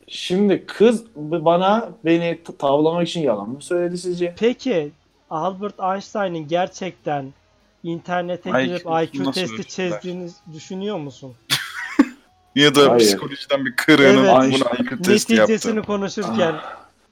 Şimdi 0.08 0.66
kız 0.66 1.04
bana 1.16 1.90
beni 2.06 2.40
tavlamak 2.60 3.08
için 3.08 3.22
yalan 3.22 3.50
mı 3.50 3.62
söyledi 3.62 3.98
sizce? 3.98 4.36
Peki 4.40 4.92
Albert 5.30 5.80
Einstein'ın 5.80 6.48
gerçekten 6.48 7.26
internete 7.84 8.50
IQ 8.50 8.64
girip 8.66 8.86
IQ 9.16 9.32
testi 9.32 9.66
çizdiğini 9.68 10.30
düşünüyor 10.54 10.98
musun? 10.98 11.34
Ya 12.56 12.76
da 12.76 12.90
Hayır. 12.92 13.00
psikolojiden 13.00 13.66
bir 13.66 13.76
kırığının 13.76 14.26
Evet. 14.26 14.62
buna 14.62 14.80
IQ 14.80 15.02
testi 15.02 15.36
Neticesini 15.36 15.76
yaptı. 15.76 15.88
konuşurken 15.92 16.56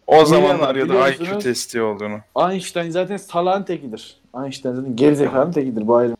O 0.08 0.25
zamanlar 0.25 0.75
ya 0.75 0.90
da 0.90 1.10
IQ 1.10 1.40
testi 1.40 1.82
olduğunu. 1.82 2.20
Einstein 2.52 2.90
zaten 2.90 3.18
salağın 3.18 3.64
tekidir. 3.64 4.18
Einstein 4.44 4.74
zaten 4.75 4.96
gerizekanın 4.96 5.52
tekidir 5.52 5.88
bu 5.88 5.96
ayrı. 5.96 6.16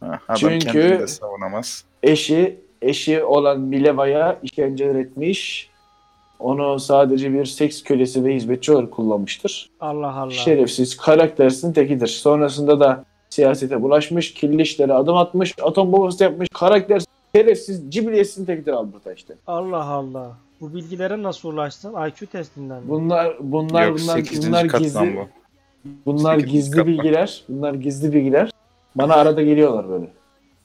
Ha, 0.00 0.18
adam 0.28 0.36
Çünkü- 0.36 0.58
kendini 0.58 0.98
de 0.98 1.06
savunamaz. 1.06 1.84
Eşi, 2.02 2.60
eşi 2.82 3.24
olan 3.24 3.60
Mileva'ya 3.60 4.38
işkence 4.42 4.88
öğretmiş. 4.88 5.70
Onu 6.38 6.80
sadece 6.80 7.32
bir 7.32 7.44
seks 7.44 7.82
kölesi 7.82 8.24
ve 8.24 8.34
hizmetçi 8.34 8.72
olarak 8.72 8.90
kullanmıştır. 8.90 9.70
Allah 9.80 10.14
Allah. 10.14 10.30
Şerefsiz, 10.30 10.96
karaktersin 10.96 11.72
tekidir. 11.72 12.06
Sonrasında 12.06 12.80
da 12.80 13.04
siyasete 13.30 13.82
bulaşmış, 13.82 14.34
kirli 14.34 14.62
işlere 14.62 14.92
adım 14.92 15.16
atmış, 15.16 15.54
atom 15.62 15.92
bombası 15.92 16.24
yapmış, 16.24 16.48
karaktersiz, 16.54 17.06
şerefsiz, 17.34 17.82
cibiliyetsiz 17.92 18.46
tekidir 18.46 18.72
Albert 18.72 19.06
Einstein. 19.06 19.38
Allah 19.46 19.84
Allah. 19.84 20.36
Bu 20.60 20.74
bilgilere 20.74 21.22
nasıl 21.22 21.48
ulaştın? 21.52 21.94
IQ 22.08 22.26
testinden 22.26 22.82
mi? 22.82 22.88
Bunlar 22.88 23.36
bunlar 23.40 23.86
Yok 23.88 23.98
bunlar 24.02 24.16
8. 24.18 24.48
bunlar 24.48 24.64
gizli 24.64 25.16
bu. 25.16 25.28
bunlar 26.06 26.38
gizli 26.38 26.76
katman. 26.76 26.86
bilgiler. 26.94 27.44
Bunlar 27.48 27.74
gizli 27.74 28.12
bilgiler. 28.12 28.50
Bana 28.94 29.14
arada 29.14 29.42
geliyorlar 29.42 29.88
böyle. 29.88 30.08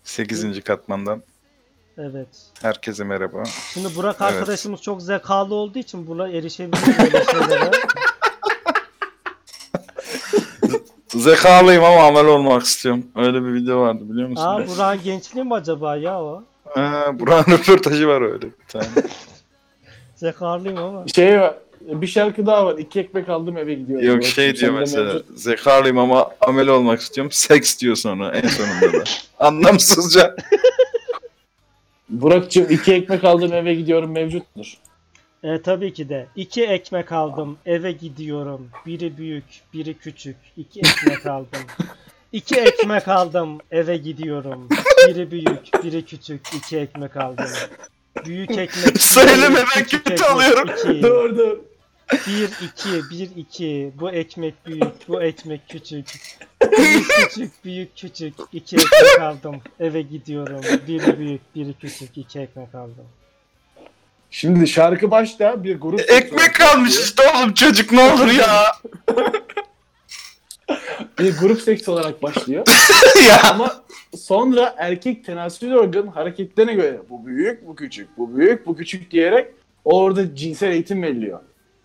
8. 0.04 0.64
katmandan. 0.64 1.22
Evet. 1.98 2.28
Herkese 2.62 3.04
merhaba. 3.04 3.44
Şimdi 3.74 3.96
Burak 3.96 4.16
Evet. 4.22 4.34
arkadaşımız 4.34 4.82
çok 4.82 5.02
zekalı 5.02 5.56
olduğu 5.56 5.80
için 5.80 6.08
buna 6.08 6.28
erişebiliyor 6.28 6.98
böyle 6.98 7.26
şeylere. 7.26 7.72
Zekalıyım 11.16 11.84
ama 11.84 12.04
amel 12.08 12.26
olmak 12.26 12.64
istiyorum. 12.64 13.06
Öyle 13.16 13.44
bir 13.46 13.54
video 13.54 13.80
vardı 13.82 14.00
biliyor 14.10 14.30
musun? 14.30 14.44
Aa 14.46 14.68
Burak'ın 14.68 15.04
gençliği 15.04 15.46
mi 15.46 15.54
acaba 15.54 15.96
ya 15.96 16.22
o? 16.22 16.44
Ha, 16.66 17.06
Burak'ın 17.14 17.52
röportajı 17.52 18.08
var 18.08 18.22
öyle 18.22 18.42
bir 18.46 18.68
tane. 18.68 18.86
Zekalıyım 20.16 20.78
ama. 20.78 21.08
Şey 21.16 21.40
var, 21.40 21.54
bir 21.82 22.08
şarkı 22.08 22.46
daha 22.46 22.66
var. 22.66 22.78
İki 22.78 23.00
ekmek 23.00 23.30
aldım 23.30 23.58
eve 23.58 23.74
gidiyorum. 23.74 24.08
Yok 24.08 24.24
şey 24.24 24.48
şimdi 24.48 24.60
diyor 24.60 24.74
mesela. 24.74 25.14
mevcut. 25.14 25.40
Zekalıyım 25.40 25.98
ama 25.98 26.30
amel 26.42 26.68
olmak 26.68 27.02
istiyorum. 27.02 27.32
Seks 27.34 27.80
diyor 27.80 27.96
sonra 27.96 28.32
en 28.32 28.48
sonunda 28.48 28.94
da. 29.00 29.04
Anlamsızca. 29.40 30.36
Burak'cığım 32.22 32.70
iki 32.70 32.94
ekmek 32.94 33.24
aldım 33.24 33.54
eve 33.54 33.76
gidiyorum 33.76 34.12
mevcuttur. 34.12 34.78
E, 35.44 35.62
tabii 35.62 35.94
ki 35.94 36.10
de. 36.10 36.28
İki 36.36 36.64
ekmek 36.64 37.12
aldım 37.12 37.58
eve 37.66 37.92
gidiyorum. 37.92 38.70
Biri 38.86 39.18
büyük 39.18 39.44
biri 39.74 39.94
küçük. 39.94 40.36
İki 40.58 40.80
ekmek 40.80 41.26
aldım. 41.28 41.62
İki 42.32 42.56
ekmek 42.56 43.08
aldım 43.08 43.58
eve 43.72 43.98
gidiyorum. 43.98 44.68
Biri 45.08 45.32
büyük 45.32 45.84
biri 45.84 46.06
küçük. 46.06 46.42
İki 46.56 46.78
ekmek 46.78 47.18
aldım. 47.18 47.46
Büyük 48.26 48.52
ekmek. 48.52 49.02
Söyleme 49.02 49.60
ben 49.76 49.84
küçük 49.84 50.24
alıyorum. 50.24 50.70
Iki. 50.70 51.04
Doğru 51.04 51.38
doğru. 51.38 51.66
1 52.14 52.20
2 52.20 53.10
1 53.12 53.30
2 53.36 53.92
bu 54.00 54.12
ekmek 54.12 54.66
büyük 54.66 55.08
bu 55.08 55.24
ekmek 55.24 55.70
küçük. 55.70 56.06
Büyük 56.78 57.08
küçük 57.10 57.66
büyük 57.66 57.98
küçük 57.98 58.34
iki 58.54 58.76
ekmek 58.76 59.22
aldım 59.22 59.62
eve 59.80 60.02
gidiyorum. 60.02 60.62
Biri 60.88 61.20
büyük 61.20 61.56
biri 61.56 61.74
küçük 61.74 62.18
iki 62.18 62.40
ekmek 62.40 62.76
aldım. 62.76 63.06
Şimdi 64.30 64.68
şarkı 64.68 65.12
başta 65.12 65.64
bir 65.64 65.80
grup 65.80 66.00
e, 66.00 66.04
Ekmek 66.04 66.56
kalmış 66.56 67.00
işte 67.00 67.24
oğlum 67.36 67.54
çocuk 67.54 67.92
ne 67.92 68.02
olur 68.14 68.28
ya. 68.28 68.66
bir 71.20 71.38
grup 71.38 71.62
seks 71.62 71.90
olarak 71.90 72.24
başlıyor. 72.24 72.66
ya. 73.28 73.42
Ama 73.52 73.84
sonra 74.18 74.76
erkek 74.78 75.26
tenasül 75.26 75.74
organ 75.74 76.08
hareketlerine 76.08 76.74
göre 76.74 77.00
bu 77.10 77.26
büyük 77.26 77.68
bu 77.68 77.76
küçük 77.76 78.18
bu 78.18 78.38
büyük 78.38 78.66
bu 78.66 78.76
küçük 78.76 79.12
diyerek 79.12 79.48
orada 79.86 80.36
cinsel 80.36 80.72
eğitim 80.72 81.04
veriliyor. 81.04 81.40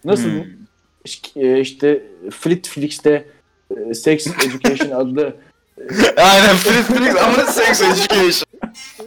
Nasıl? 0.05 0.25
Hmm. 0.31 0.45
İşte, 1.05 1.61
işte 1.61 2.03
Flitflix'te 2.31 3.25
e, 3.91 3.95
Sex 3.95 4.27
Education 4.27 4.91
adlı 4.91 5.37
Aynen 6.17 6.57
Fritz 6.57 6.87
Fritz 6.87 7.17
ama 7.17 7.37
sex 7.53 7.83
education. 7.83 8.45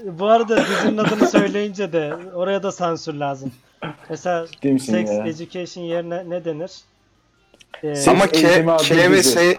Bu 0.19 0.27
arada 0.27 0.65
dizinin 0.67 0.97
adını 0.97 1.27
söyleyince 1.27 1.93
de 1.93 2.13
oraya 2.33 2.63
da 2.63 2.71
sansür 2.71 3.13
lazım. 3.13 3.51
Mesela 4.09 4.47
sex 4.63 4.91
ya? 5.09 5.27
education 5.27 5.83
yerine 5.83 6.29
ne 6.29 6.45
denir? 6.45 6.71
Ee, 7.83 8.09
Ama 8.09 8.27
K, 8.27 8.77
K 8.77 9.11
ve. 9.11 9.23
S 9.23 9.57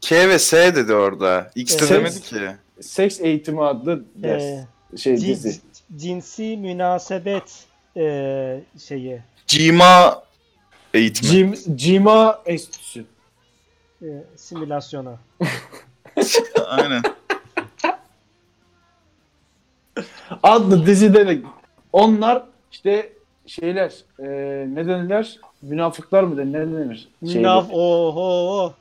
K 0.00 0.28
ve 0.28 0.38
S 0.38 0.74
dedi 0.76 0.94
orada. 0.94 1.50
X 1.54 1.74
de 1.74 1.78
Evet. 1.80 1.90
demedi 1.90 2.20
ki. 2.22 2.36
Seks 2.80 3.20
eğitimi 3.20 3.64
adlı 3.64 4.04
ders. 4.14 4.42
e, 4.42 4.66
şey 4.96 5.16
dizi. 5.16 5.60
cinsi 5.96 6.56
münasebet 6.56 7.64
e, 7.96 8.60
şeyi 8.86 9.20
Cima 9.46 10.22
eğitimi. 10.94 11.30
Cim, 11.30 11.76
Cima 11.76 12.42
Enstitüsü. 12.46 13.04
e, 14.02 14.08
simülasyonu. 14.36 15.16
Aynen. 16.66 17.02
adlı 20.42 20.86
dizide 20.86 21.26
de 21.26 21.38
onlar 21.92 22.42
işte 22.72 23.12
şeyler 23.46 23.92
e, 24.18 24.26
ne 24.74 24.86
denirler? 24.86 25.38
Münafıklar 25.62 26.22
mı 26.22 26.36
denir? 26.36 26.52
Ne 26.52 26.78
denir? 26.78 27.08
Münaf 27.20 27.70
oho. 27.72 28.74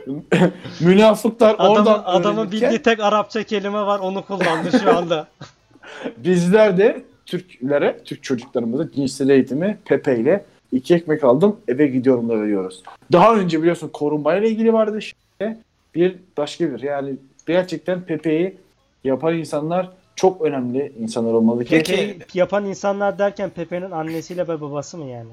Münafıklar 0.80 1.54
Adamın, 1.58 1.76
oradan 1.76 2.02
adamın 2.04 2.38
öğrenirken 2.38 2.70
bildiği 2.70 2.82
tek 2.82 3.00
Arapça 3.00 3.42
kelime 3.42 3.80
var 3.80 3.98
onu 3.98 4.24
kullandı 4.24 4.78
şu 4.82 4.96
anda. 4.96 5.26
bizler 6.16 6.78
de 6.78 7.04
Türklere, 7.26 8.00
Türk 8.04 8.22
çocuklarımıza 8.22 8.92
cinsel 8.92 9.28
eğitimi 9.28 9.78
Pepe 9.84 10.18
ile 10.18 10.44
iki 10.72 10.94
ekmek 10.94 11.24
aldım 11.24 11.56
eve 11.68 11.86
gidiyorum 11.86 12.28
da 12.28 12.40
veriyoruz. 12.40 12.82
Daha 13.12 13.36
önce 13.36 13.60
biliyorsun 13.60 13.88
korunmayla 13.92 14.48
ilgili 14.48 14.72
vardı 14.72 15.02
şimdi 15.02 15.58
bir 15.94 16.16
başka 16.36 16.72
bir 16.74 16.82
yani 16.82 17.14
gerçekten 17.46 18.00
Pepe'yi 18.02 18.56
yapan 19.04 19.34
insanlar 19.34 19.90
çok 20.16 20.42
önemli 20.42 20.92
insanlar 21.00 21.32
olmalı 21.32 21.64
ki. 21.64 21.70
Peki. 21.70 21.92
Pepe 22.18 22.24
yapan 22.34 22.64
insanlar 22.64 23.18
derken 23.18 23.50
Pepe'nin 23.50 23.90
annesiyle 23.90 24.48
ve 24.48 24.60
babası 24.60 24.98
mı 24.98 25.04
yani? 25.04 25.32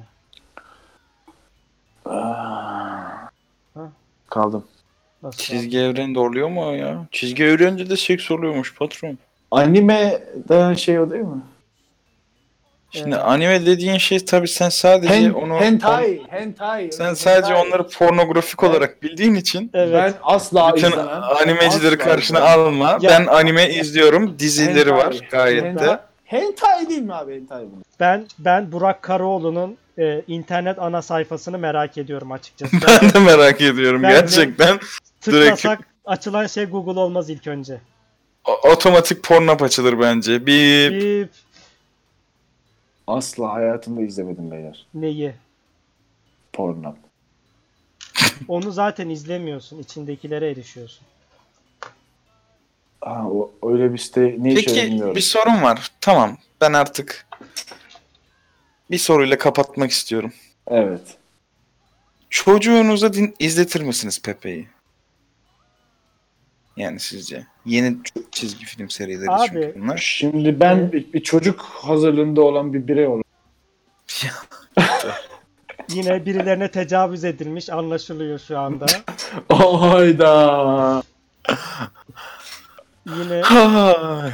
Aa, 2.05 3.29
Ha? 3.73 3.91
kaldım. 4.29 4.63
Nasıl 5.23 5.37
Çizgi 5.37 5.79
evreni 5.79 6.15
de 6.15 6.19
oluyor 6.19 6.49
mu 6.49 6.75
ya? 6.75 7.05
Çizgi 7.11 7.43
evrende 7.43 7.89
de 7.89 7.97
seks 7.97 8.31
oluyormuş 8.31 8.75
patron. 8.75 9.17
Anime'de 9.51 10.75
şey 10.75 10.99
o 10.99 11.09
değil 11.11 11.23
mi? 11.23 11.41
Şimdi 12.93 13.15
Evet. 13.15 13.23
anime 13.25 13.65
dediğin 13.65 13.97
şey 13.97 14.25
tabii 14.25 14.47
sen 14.47 14.69
sadece 14.69 15.13
Hen, 15.13 15.29
onu 15.29 15.59
hentai, 15.59 16.21
hentai. 16.29 16.91
sen 16.91 17.13
sadece 17.13 17.53
hentai. 17.53 17.67
onları 17.67 17.87
pornografik 17.87 18.61
Ben- 18.61 18.67
olarak 18.67 19.03
bildiğin 19.03 19.35
için 19.35 19.71
Evet. 19.73 19.93
Ben 19.93 20.13
asla 20.23 20.75
bütün 20.75 20.87
izlemem. 20.87 21.07
animecileri 21.23 21.95
Asla 21.95 22.05
karşına 22.05 22.39
izlemem. 22.39 22.59
alma. 22.59 22.97
Ya- 23.01 23.09
Ben 23.09 23.25
anime 23.25 23.69
izliyorum. 23.69 24.39
Dizileri 24.39 24.89
Hentai. 24.91 24.91
var 25.07 25.15
gayet 25.31 25.63
de. 25.63 25.67
Hentai, 25.69 25.97
hentai 26.25 26.89
değil 26.89 27.01
mi 27.01 27.13
abi 27.15 27.35
hentai 27.35 27.63
bu? 27.65 27.75
Ben 27.99 28.25
ben 28.39 28.71
Burak 28.71 29.01
Karaoğlu'nun 29.01 29.77
e, 29.99 30.21
internet 30.27 30.79
ana 30.79 31.01
sayfasını 31.01 31.57
merak 31.59 31.97
ediyorum 31.97 32.31
açıkçası. 32.31 32.75
Ben 32.87 33.13
de 33.13 33.19
merak 33.19 33.61
ediyorum 33.61 34.03
Ben 34.03 34.11
gerçekten. 34.11 34.79
Tıklasak 35.21 35.79
açılan 36.05 36.47
şey 36.47 36.65
Google 36.65 36.99
olmaz 36.99 37.29
ilk 37.29 37.47
önce. 37.47 37.77
O- 38.47 38.69
Otomatik 38.69 39.23
pornop 39.23 39.61
açılır 39.61 39.99
bence. 39.99 40.45
Bir 40.45 40.91
Bir 40.91 41.29
Asla 43.07 43.53
hayatımda 43.53 44.01
izlemedim 44.01 44.51
beyler. 44.51 44.85
neyi? 44.93 45.33
Porno. 46.53 46.95
Onu 48.47 48.71
zaten 48.71 49.09
izlemiyorsun. 49.09 49.79
içindekilere 49.79 50.49
erişiyorsun. 50.51 51.05
Ha, 53.01 53.25
o, 53.29 53.51
öyle 53.63 53.93
bir 53.93 53.97
site 53.97 54.35
ne 54.39 54.53
işe 54.53 54.65
Peki 54.65 54.87
bilmiyorum. 54.91 55.15
bir 55.15 55.21
sorun 55.21 55.61
var. 55.61 55.91
Tamam. 56.01 56.37
Ben 56.61 56.73
artık 56.73 57.27
bir 58.91 58.97
soruyla 58.97 59.37
kapatmak 59.37 59.91
istiyorum. 59.91 60.33
Evet. 60.67 61.17
Çocuğunuza 62.29 63.13
din- 63.13 63.35
izletir 63.39 63.81
misiniz 63.81 64.21
Pepe'yi? 64.21 64.67
Yani 66.77 66.99
sizce? 66.99 67.45
Yeni 67.65 67.97
çizgi 68.31 68.65
film 68.65 68.89
serileri 68.89 69.31
Abi, 69.31 69.47
çünkü 69.47 69.73
bunlar. 69.79 69.97
Şimdi 69.97 70.59
ben 70.59 70.91
bir, 70.91 71.13
bir 71.13 71.23
çocuk 71.23 71.61
hazırlığında 71.61 72.41
olan 72.41 72.73
bir 72.73 72.87
birey 72.87 73.07
olarak 73.07 73.25
Yine 75.89 76.25
birilerine 76.25 76.71
tecavüz 76.71 77.23
edilmiş 77.23 77.69
anlaşılıyor 77.69 78.39
şu 78.39 78.59
anda. 78.59 78.85
Hayda. 79.49 81.03
Yine 83.07 83.41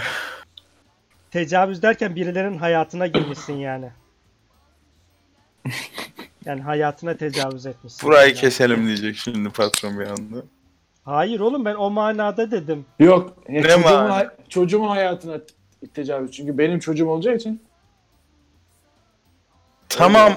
tecavüz 1.32 1.82
derken 1.82 2.16
birilerinin 2.16 2.58
hayatına 2.58 3.08
girmişsin 3.08 3.54
yani. 3.54 3.90
Yani 6.46 6.62
hayatına 6.62 7.18
tecavüz 7.18 7.66
etmişsin. 7.66 8.10
Burayı 8.10 8.28
Yani. 8.28 8.40
keselim 8.40 8.88
diyecek 8.88 9.16
şimdi 9.16 9.50
patron 9.50 10.00
bir 10.00 10.06
anda. 10.06 10.44
Hayır 11.10 11.40
oğlum 11.40 11.66
ben 11.66 11.76
o 11.76 11.90
manada 11.90 12.52
dedim. 12.52 12.86
Yok. 13.00 13.34
ya 13.50 13.54
Ne 13.54 13.62
çocuğumun, 13.64 13.84
var? 13.84 14.10
hay- 14.10 14.30
çocuğumun 14.50 14.88
hayatına 14.88 15.38
tecavüz. 15.94 16.32
Çünkü 16.32 16.58
benim 16.58 16.80
çocuğum 16.80 17.10
olacağı 17.10 17.36
için. 17.36 17.62
Tamam. 19.90 20.34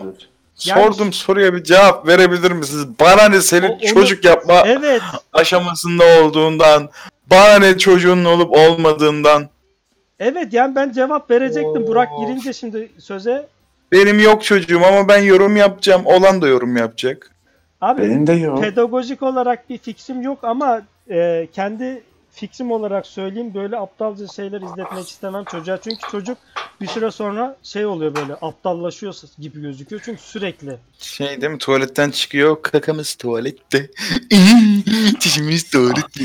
Yani- 0.66 0.82
Sordum 0.84 1.12
soruya 1.12 1.54
bir 1.54 1.64
cevap 1.64 2.08
verebilir 2.08 2.50
misiniz? 2.50 2.86
Bana 3.00 3.28
ne 3.28 3.40
senin 3.40 3.68
O- 3.68 3.72
onu- 3.72 3.86
çocuk 3.86 4.24
yapma 4.24 4.62
Evet. 4.66 5.02
aşamasında 5.32 6.04
olduğundan, 6.24 6.88
bana 7.30 7.58
ne 7.58 7.78
çocuğun 7.78 8.24
olup 8.24 8.52
olmadığından. 8.56 9.48
Evet 10.20 10.52
yani 10.52 10.74
ben 10.74 10.92
cevap 10.92 11.30
verecektim. 11.30 11.86
Burak 11.86 12.08
girince 12.20 12.52
şimdi 12.52 12.92
söze. 12.98 13.48
Benim 13.92 14.20
yok 14.20 14.44
çocuğum 14.44 14.80
ama 14.86 15.08
ben 15.08 15.22
yorum 15.22 15.56
yapacağım. 15.56 16.02
Olan 16.06 16.42
da 16.42 16.48
yorum 16.48 16.76
yapacak. 16.76 17.30
Abi 17.82 18.02
Benim 18.02 18.26
de 18.26 18.32
yok. 18.32 18.62
pedagojik 18.62 19.22
olarak 19.22 19.70
bir 19.70 19.78
fikrim 19.78 20.22
yok 20.22 20.38
ama 20.42 20.82
e, 21.10 21.48
kendi 21.52 22.02
fikrim 22.30 22.70
olarak 22.70 23.06
söyleyeyim 23.06 23.54
böyle 23.54 23.76
aptalca 23.76 24.26
şeyler 24.28 24.60
izletmek 24.60 25.08
istemem 25.08 25.44
çocuğa. 25.44 25.78
Çünkü 25.80 26.10
çocuk 26.10 26.38
bir 26.80 26.86
süre 26.86 27.10
sonra 27.10 27.56
şey 27.62 27.86
oluyor 27.86 28.14
böyle 28.14 28.34
aptallaşıyor 28.34 29.14
gibi 29.38 29.60
gözüküyor. 29.60 30.02
Çünkü 30.04 30.22
sürekli. 30.22 30.76
Şey 30.98 31.40
değil 31.40 31.52
mi? 31.52 31.58
Tuvaletten 31.58 32.10
çıkıyor. 32.10 32.62
Kakamız 32.62 33.14
tuvalette. 33.14 33.90
Dişimiz 35.20 35.70
tuvalette. 35.70 36.24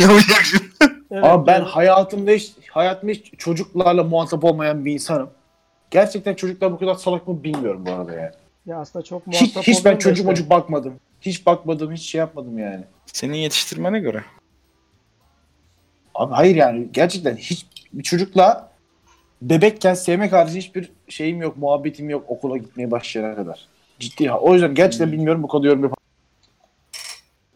Yapacaksın. 0.00 0.60
Evet, 1.10 1.24
Abi 1.24 1.46
ben 1.46 1.60
hayatımda 1.60 2.30
hiç, 2.30 2.52
hayatımda 2.70 3.12
hiç 3.12 3.32
çocuklarla 3.38 4.04
muhatap 4.04 4.44
olmayan 4.44 4.84
bir 4.84 4.92
insanım. 4.92 5.30
Gerçekten 5.90 6.34
çocuklar 6.34 6.72
bu 6.72 6.78
kadar 6.78 6.94
salak 6.94 7.28
mı 7.28 7.44
bilmiyorum 7.44 7.86
bu 7.86 7.92
arada 7.92 8.12
yani. 8.12 8.32
Ya 8.66 8.78
aslında 8.78 9.04
çok 9.04 9.26
Hiç, 9.26 9.40
muhatap 9.40 9.66
hiç 9.66 9.84
ben 9.84 9.90
olduğum 9.90 9.96
da 9.96 10.00
çocuk 10.00 10.16
işte- 10.18 10.28
çocuk 10.34 10.50
bakmadım. 10.50 11.00
Hiç 11.20 11.46
bakmadım, 11.46 11.92
hiç 11.92 12.02
şey 12.02 12.18
yapmadım 12.18 12.58
yani. 12.58 12.84
Senin 13.06 13.36
yetiştirmene 13.36 13.98
göre. 14.00 14.24
Abi 16.14 16.34
hayır 16.34 16.56
yani 16.56 16.88
gerçekten 16.92 17.36
hiç 17.36 17.66
bir 17.92 18.02
çocukla 18.02 18.70
bebekken 19.42 19.94
sevmek 19.94 20.32
harici 20.32 20.58
hiçbir 20.58 20.92
şeyim 21.08 21.42
yok, 21.42 21.56
muhabbetim 21.56 22.10
yok 22.10 22.24
okula 22.28 22.56
gitmeye 22.56 22.90
başlayana 22.90 23.36
kadar. 23.36 23.68
Ciddi 23.98 24.26
ha. 24.28 24.40
O 24.40 24.52
yüzden 24.52 24.74
gerçekten 24.74 25.12
bilmiyorum 25.12 25.42
bu 25.42 25.48
konuda 25.48 25.66
yorum 25.66 25.82
yapamam. 25.82 25.96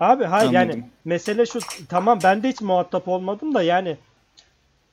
Abi 0.01 0.25
hayır 0.25 0.51
yani 0.51 0.73
Anladım. 0.73 0.91
mesele 1.05 1.47
şu 1.47 1.59
tamam 1.89 2.19
ben 2.25 2.43
de 2.43 2.49
hiç 2.49 2.61
muhatap 2.61 3.09
olmadım 3.09 3.55
da 3.55 3.63
yani 3.63 3.97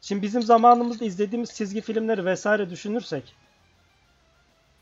Şimdi 0.01 0.21
bizim 0.21 0.41
zamanımızda 0.41 1.05
izlediğimiz 1.05 1.53
çizgi 1.53 1.81
filmleri 1.81 2.25
vesaire 2.25 2.69
düşünürsek 2.69 3.35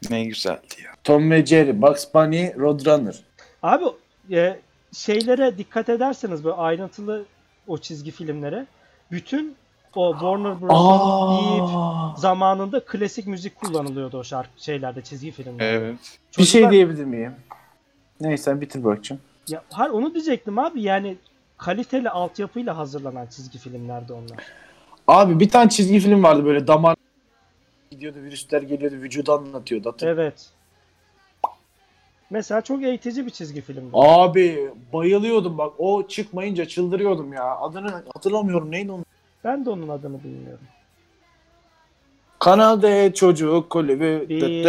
Ne 0.10 0.24
güzeldi 0.24 0.66
ya. 0.86 0.92
Tom 1.04 1.32
ve 1.32 1.46
Jerry, 1.46 1.82
Bugs 1.82 2.06
Bunny, 2.14 2.56
Roadrunner. 2.58 3.16
Abi 3.64 3.84
e, 4.32 4.60
şeylere 4.94 5.58
dikkat 5.58 5.90
ederseniz 5.90 6.44
böyle 6.44 6.56
ayrıntılı 6.56 7.26
o 7.68 7.78
çizgi 7.78 8.12
filmlere 8.12 8.66
bütün 9.12 9.56
o 9.96 10.12
Warner 10.12 10.62
Bros. 10.62 12.22
Zamanında 12.22 12.86
klasik 12.86 13.28
müzik 13.28 13.56
kullanılıyordu 13.56 14.18
o 14.18 14.24
şarkı 14.24 14.64
şeylerde 14.64 15.02
çizgi 15.02 15.32
filmlerde. 15.32 15.66
Evet. 15.70 15.96
Bir 16.38 16.44
şey 16.44 16.62
Çocuklar- 16.62 16.72
diyebilir 16.72 17.06
miyim? 17.06 17.36
Neyse 18.22 18.62
bitir 18.62 18.84
bakayım. 18.84 19.24
Ya, 19.48 19.64
hayır 19.72 19.92
onu 19.92 20.14
diyecektim 20.14 20.60
abi 20.60 20.82
yani 20.82 21.18
kaliteli 21.58 22.10
altyapıyla 22.10 22.78
hazırlanan 22.78 23.26
çizgi 23.28 23.60
filmlerdi 23.60 24.14
onlar. 24.14 24.38
Abi 25.08 25.40
bir 25.40 25.50
tane 25.50 25.70
çizgi 25.70 26.00
film 26.00 26.24
vardı 26.24 26.46
böyle 26.46 26.68
damar 26.68 26.96
gidiyordu, 27.94 28.18
virüsler 28.22 28.62
geliyordu, 28.62 28.96
vücudu 28.96 29.34
anlatıyordu. 29.34 29.90
Hatır- 29.90 30.08
Evet. 30.08 30.50
Mesela 32.30 32.62
çok 32.62 32.84
eğitici 32.84 33.26
bir 33.26 33.32
çizgi 33.32 33.62
filmdi. 33.62 33.90
Abi 33.94 34.72
bayılıyordum 34.94 35.58
bak. 35.58 35.74
O 35.78 36.08
çıkmayınca 36.08 36.66
çıldırıyordum 36.66 37.34
ya. 37.34 37.58
Adını 37.58 37.92
hatırlamıyorum. 38.14 38.72
Neydi 38.72 38.92
onun? 38.92 39.06
Ben 39.44 39.66
de 39.66 39.70
onun 39.70 39.90
adını 39.90 40.24
bilmiyorum. 40.24 40.66
Kanal 42.40 42.82
D 42.82 43.14
çocuk 43.14 43.70
kulübü. 43.70 44.26
Bir-. 44.30 44.64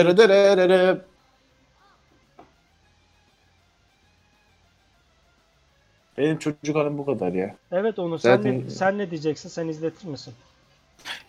Benim 6.18 6.38
çocuk 6.38 6.76
hanım 6.76 6.98
bu 6.98 7.06
kadar 7.06 7.32
ya. 7.32 7.56
Evet 7.72 7.98
onu 7.98 8.18
sen 8.18 8.36
Zaten- 8.36 8.64
ne, 8.66 8.70
sen 8.70 8.98
ne 8.98 9.10
diyeceksin? 9.10 9.48
Sen 9.48 9.68
izletir 9.68 10.08
misin? 10.08 10.34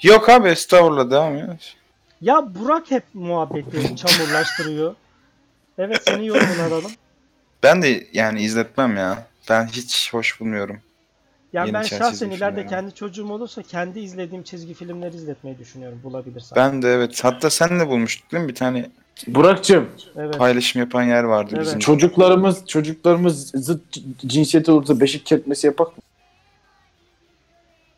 Yok 0.02 0.30
abi 0.30 0.48
estağfurullah 0.48 1.12
devam 1.12 1.36
et. 1.36 1.76
Ya 2.22 2.56
Burak 2.56 2.92
hep 2.92 3.04
muhabbeti 3.14 3.96
çamurlaştırıyor. 3.96 4.96
Evet 5.78 6.02
senin 6.08 6.24
yorumunu 6.24 6.62
alalım. 6.62 6.92
Ben 7.64 7.82
de 7.82 8.08
yani 8.14 8.42
izletmem 8.42 8.98
ya. 8.98 9.28
Ben 9.50 9.66
hiç 9.68 10.14
hoş 10.14 10.40
bulmuyorum. 10.42 10.80
Yani 11.54 11.66
Yeni 11.68 11.74
ben 11.74 11.82
çizgi 11.82 11.98
şahsen 11.98 12.30
ileride 12.30 12.46
filmleri. 12.62 12.68
kendi 12.70 12.96
çocuğum 12.96 13.32
olursa 13.32 13.62
kendi 13.64 14.00
izlediğim 14.00 14.44
çizgi 14.44 14.74
filmleri 14.74 15.16
izletmeyi 15.16 15.60
düşünüyorum 15.60 16.00
bulabilirsem. 16.04 16.56
Ben 16.56 16.82
de 16.82 16.90
evet. 16.94 17.24
Hatta 17.24 17.50
sen 17.50 17.80
de 17.80 17.88
bulmuştun 17.88 18.30
değil 18.32 18.44
mi? 18.44 18.50
Bir 18.50 18.56
tane 18.56 18.90
Burak'cığım 19.28 19.90
Evet. 20.16 20.38
paylaşım 20.38 20.80
yapan 20.82 21.04
yer 21.04 21.24
vardı 21.24 21.52
Evet. 21.56 21.66
bizim. 21.66 21.80
çocuklarımız 21.80 22.66
çocuklarımız 22.68 23.48
zıt 23.48 23.92
c- 23.92 24.02
cinsiyeti 24.28 24.72
olursa 24.72 25.00
beşik 25.00 25.26
ketmesi 25.26 25.68
yapak 25.68 25.88
mı? 25.98 26.04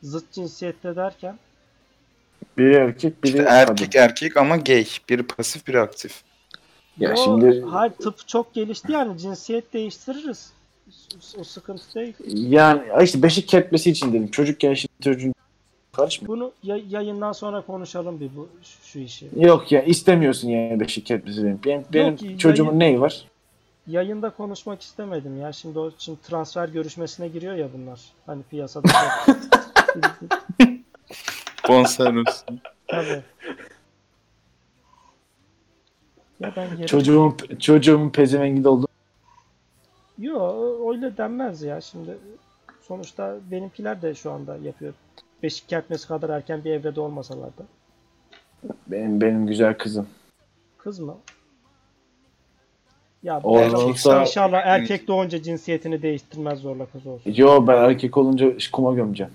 Zıt 0.04 0.32
cinsiyette 0.32 0.96
derken 0.96 1.40
Biri 2.58 2.74
erkek 2.74 3.24
biri 3.24 3.32
İşte 3.38 3.46
erkek 3.50 3.96
erkek 3.96 4.38
ama 4.38 4.58
gay. 4.58 4.88
Biri 5.10 5.24
pasif 5.24 5.68
biri 5.68 5.80
aktif. 5.80 6.22
Ya 6.98 7.14
o, 7.14 7.16
şimdi 7.16 7.62
hayır 7.62 7.92
tıp 7.94 8.28
çok 8.28 8.54
gelişti 8.54 8.92
yani 8.92 9.18
cinsiyet 9.18 9.74
değiştiririz. 9.74 10.54
O, 11.38 11.44
sıkıntı 11.44 11.84
değil. 11.96 12.14
yani 12.30 12.82
işte 13.04 13.24
beşik 13.24 13.48
ketmesi 13.48 13.90
için 13.92 14.14
dedim. 14.14 14.32
Çocukken 14.32 14.74
şimdi 14.74 14.94
çocuğun 15.04 15.34
karışmıyor. 15.94 16.36
Bunu 16.36 16.52
ya- 16.64 16.82
yayından 16.90 17.32
sonra 17.32 17.62
konuşalım 17.62 18.20
bir 18.20 18.30
bu 18.36 18.50
şu, 18.64 18.88
şu 18.88 19.00
işi. 19.00 19.28
Yok 19.36 19.72
ya 19.72 19.82
istemiyorsun 19.82 20.50
yani 20.50 20.80
beşik 20.80 21.06
ketmesi 21.06 21.44
benim. 21.44 21.60
Benim, 21.66 21.86
benim 21.94 22.30
Yok, 22.32 22.40
çocuğumun 22.40 22.72
yayın- 22.72 22.80
neyi 22.80 23.02
var? 23.02 23.26
Yayında 23.88 24.30
konuşmak 24.30 24.82
istemedim 24.82 25.42
ya. 25.42 25.54
Şimdi 25.54 25.80
o 25.80 25.92
şimdi 25.98 26.22
transfer 26.22 26.70
görüşmesine 26.70 27.28
giriyor 27.28 27.56
ya 27.56 27.68
bunlar. 27.78 28.00
Hani 28.26 28.44
piyasada 28.44 28.88
çok. 31.68 31.76
Bonservis. 31.76 32.46
Tabii. 32.88 33.22
Ya 36.40 36.54
ben. 36.56 36.86
Çocuğumun 36.86 37.38
çocuğumun 37.60 38.10
pezevengi 38.10 38.68
oldu. 38.68 38.88
Yo 40.20 40.90
öyle 40.92 41.18
denmez 41.18 41.62
ya 41.62 41.82
şimdi. 41.82 42.18
Sonuçta 42.82 43.36
benimkiler 43.52 44.02
de 44.02 44.16
şu 44.16 44.32
anda 44.32 44.58
yapıyor. 44.58 44.94
Beşik 45.44 45.70
kertmesi 45.70 46.08
kadar 46.08 46.30
erken 46.30 46.64
bir 46.64 46.72
evrede 46.72 47.02
olmasalar 47.02 47.50
da. 47.50 47.64
Benim 48.88 49.22
benim 49.22 49.48
güzel 49.48 49.78
kızım. 49.78 50.08
Kız 50.78 51.00
mı? 51.00 51.18
Ya 53.24 53.36
erkek- 53.36 53.76
olsa- 53.76 54.22
inşallah 54.22 54.62
erkek 54.66 55.08
doğunca 55.08 55.42
cinsiyetini 55.44 56.02
değiştirmez 56.02 56.60
zorla 56.60 56.86
kız 56.86 57.08
olsun. 57.08 57.34
Yo 57.36 57.68
ben 57.68 57.78
erkek 57.78 58.18
olunca 58.18 58.54
kuma 58.74 58.94
gömeceğim. 58.94 59.34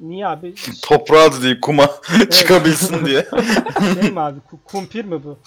Niye 0.00 0.26
abi? 0.26 0.54
Toprağa 0.82 1.32
da 1.32 1.42
değil 1.42 1.60
kuma 1.60 1.86
çıkabilsin 2.30 3.06
diye. 3.06 3.26
Şey 4.00 4.10
mi 4.10 4.20
abi? 4.20 4.38
ku- 4.50 4.58
Kumpir 4.64 5.04
mi 5.04 5.24
bu? 5.24 5.38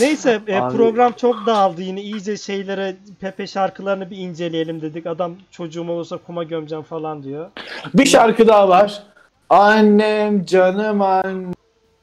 Neyse 0.00 0.40
e, 0.46 0.56
Abi- 0.56 0.76
program 0.76 1.12
çok 1.12 1.46
dağıldı 1.46 1.82
yine 1.82 2.00
iyice 2.02 2.36
şeylere 2.36 2.96
Pepe 3.20 3.46
şarkılarını 3.46 4.10
bir 4.10 4.16
inceleyelim 4.16 4.82
dedik. 4.82 5.06
Adam 5.06 5.34
çocuğum 5.50 5.88
olursa 5.90 6.16
kuma 6.16 6.44
gömeceğim 6.44 6.84
falan 6.84 7.22
diyor. 7.22 7.50
Bir 7.94 8.06
şarkı 8.06 8.48
daha 8.48 8.68
var. 8.68 9.02
Annem 9.50 10.44
canım 10.44 11.02
annem. 11.02 11.52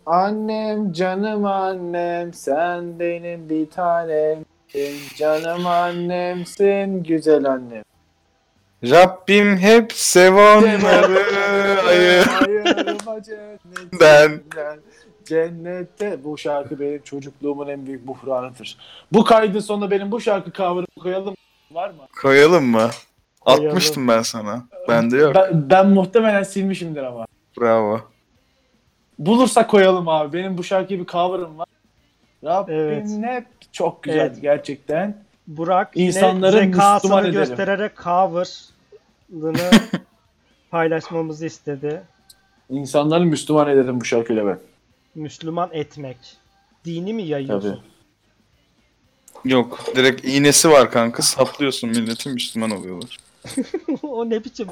Annem 0.05 0.93
canım 0.93 1.45
annem. 1.45 2.33
Sen 2.33 2.99
benim 2.99 3.49
bir 3.49 3.69
tanem. 3.69 4.45
Canım 5.17 5.67
annemsin 5.67 7.03
güzel 7.03 7.45
annem. 7.45 7.83
Rabbim 8.83 9.57
hep 9.57 9.93
sev 9.93 10.33
onları 10.33 11.81
ayır. 11.87 12.27
Ayırma 12.47 13.23
cennetten. 13.23 14.41
Ben. 14.55 14.79
Cennette 15.25 16.23
bu 16.23 16.37
şarkı 16.37 16.79
benim 16.79 17.01
çocukluğumun 17.01 17.67
en 17.67 17.85
büyük 17.85 18.07
buhranıdır. 18.07 18.77
Bu 19.13 19.23
kaydın 19.23 19.59
sonunda 19.59 19.91
benim 19.91 20.11
bu 20.11 20.21
şarkı 20.21 20.51
cover'ı 20.51 20.85
koyalım 20.99 21.35
var 21.71 21.89
mı? 21.89 22.01
Koyalım 22.21 22.65
mı? 22.65 22.89
Koyalım. 23.39 23.67
Atmıştım 23.67 24.07
ben 24.07 24.21
sana. 24.21 24.63
Bende 24.87 25.17
yok. 25.17 25.35
Ben, 25.35 25.69
ben 25.69 25.87
muhtemelen 25.89 26.43
silmişimdir 26.43 27.03
ama. 27.03 27.25
Bravo. 27.61 28.01
Bulursak 29.19 29.69
koyalım 29.69 30.07
abi. 30.07 30.37
Benim 30.37 30.57
bu 30.57 30.63
şarkıya 30.63 30.99
bir 30.99 31.05
cover'ım 31.05 31.59
var. 31.59 31.67
Rabbim 32.43 32.75
Evet. 32.75 33.07
hep 33.21 33.45
çok 33.71 34.03
güzel 34.03 34.19
Evet. 34.19 34.41
gerçekten. 34.41 35.17
Burak 35.49 35.91
İnsanları 35.95 36.55
yine 36.55 36.65
Müslüman 36.65 36.99
zekasını 36.99 37.29
göstererek 37.29 37.91
cover'ını 38.03 39.69
paylaşmamızı 40.71 41.45
istedi. 41.45 42.03
İnsanları 42.69 43.25
Müslüman 43.25 43.69
ederim 43.69 44.01
bu 44.01 44.05
şarkıyla 44.05 44.45
ben. 44.47 44.59
Müslüman 45.15 45.69
etmek. 45.73 46.17
Dini 46.85 47.13
mi 47.13 47.23
yayıyorsun? 47.23 47.79
Yok. 49.45 49.79
Direkt 49.95 50.25
iğnesi 50.25 50.69
var 50.69 50.91
kanka. 50.91 51.23
Saplıyorsun 51.23 51.89
milleti 51.89 52.29
Müslüman 52.29 52.71
oluyorlar. 52.71 53.17
o 54.03 54.29
ne 54.29 54.43
biçim 54.43 54.67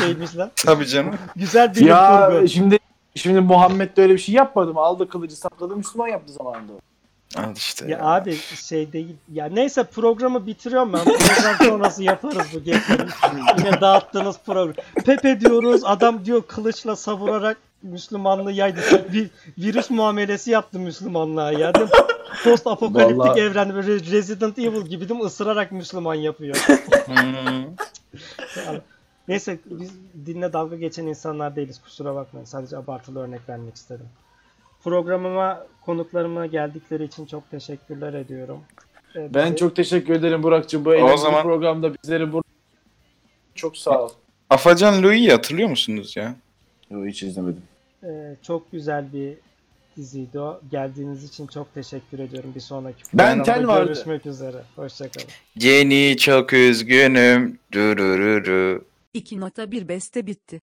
şeymiş 0.00 0.36
lan. 0.36 0.50
Tabii 0.56 0.86
canım. 0.86 1.14
Güzel 1.36 1.74
bilim 1.74 1.86
Ya 1.88 2.28
kurgu. 2.30 2.48
şimdi 2.48 2.78
şimdi 3.14 3.40
Muhammed 3.40 3.96
de 3.96 4.02
öyle 4.02 4.12
bir 4.14 4.18
şey 4.18 4.34
yapmadı 4.34 4.74
mı? 4.74 4.80
Aldı 4.80 5.08
kılıcı 5.08 5.36
sapladı 5.36 5.76
Müslüman 5.76 6.08
yaptı 6.08 6.32
zamanında. 6.32 6.72
Al 7.36 7.56
işte 7.56 7.84
Ya 7.84 7.98
ya. 7.98 8.04
abi 8.04 8.36
şey 8.56 8.92
değil. 8.92 9.16
Ya 9.32 9.46
neyse 9.46 9.82
programı 9.84 10.46
bitiriyorum 10.46 10.92
ben. 10.92 11.04
Program 11.04 11.56
sonrası 11.70 12.02
yaparız 12.02 12.46
bu 12.54 12.58
geceleri. 12.64 13.06
Yine 13.58 13.80
dağıttığınız 13.80 14.36
program. 14.46 14.74
Pepe 15.04 15.40
diyoruz. 15.40 15.80
Adam 15.84 16.24
diyor 16.24 16.42
kılıçla 16.42 16.96
savurarak 16.96 17.56
Müslümanlığı 17.82 18.52
yaydı. 18.52 18.80
Bir 19.12 19.30
virüs 19.58 19.90
muamelesi 19.90 20.50
yaptı 20.50 20.78
Müslümanlığa 20.78 21.52
ya. 21.52 21.74
Değil 21.74 21.86
mi? 21.86 21.92
Post 22.44 22.66
apokaliptik 22.66 23.18
Vallahi- 23.18 23.40
evren 23.40 23.74
böyle 23.74 23.94
Resident 23.94 24.58
Evil 24.58 24.86
gibi 24.86 25.08
değil 25.08 25.20
mi? 25.20 25.26
Isırarak 25.26 25.72
Müslüman 25.72 26.14
yapıyor. 26.14 26.56
Hmm. 27.06 27.64
Neyse 29.28 29.58
biz 29.64 29.90
dinle 30.26 30.52
dalga 30.52 30.76
geçen 30.76 31.06
insanlar 31.06 31.56
değiliz. 31.56 31.80
Kusura 31.84 32.14
bakmayın. 32.14 32.44
Sadece 32.44 32.76
abartılı 32.76 33.20
örnek 33.22 33.48
vermek 33.48 33.76
istedim. 33.76 34.06
Programıma 34.84 35.66
konuklarıma 35.84 36.46
geldikleri 36.46 37.04
için 37.04 37.26
çok 37.26 37.50
teşekkürler 37.50 38.14
ediyorum. 38.14 38.60
Ee, 39.16 39.34
Ben 39.34 39.54
çok 39.54 39.76
teşekkür 39.76 40.14
ederim 40.14 40.42
Burak'cığım. 40.42 40.84
Bu 40.84 40.94
eğlenceli 40.94 41.18
zaman- 41.18 41.42
programda 41.42 41.94
bizleri 41.94 42.32
bu 42.32 42.42
çok 43.54 43.76
sağ 43.76 44.02
ol. 44.04 44.10
Afacan 44.50 45.02
Louis'i 45.02 45.30
hatırlıyor 45.32 45.68
musunuz 45.68 46.16
ya? 46.16 46.34
Yo, 46.90 47.06
hiç 47.06 47.22
izlemedim. 47.22 47.62
Ee, 48.04 48.36
çok 48.42 48.72
güzel 48.72 49.12
bir 49.12 49.34
diziydi 49.96 50.40
o. 50.40 50.60
Geldiğiniz 50.70 51.24
için 51.24 51.46
çok 51.46 51.74
teşekkür 51.74 52.18
ediyorum. 52.18 52.52
Bir 52.54 52.60
sonraki 52.60 53.02
Ben 53.14 53.36
programda 53.36 53.42
Ten 53.58 53.68
vardı. 53.68 53.86
görüşmek 53.86 54.26
üzere. 54.26 54.56
Hoşçakalın. 54.76 55.28
Yeni 55.56 56.16
çok 56.16 56.52
üzgünüm. 56.52 57.58
Durururu. 57.72 58.84
2 59.14 59.40
nota 59.40 59.70
bir 59.70 59.88
beste 59.88 60.26
bitti. 60.26 60.58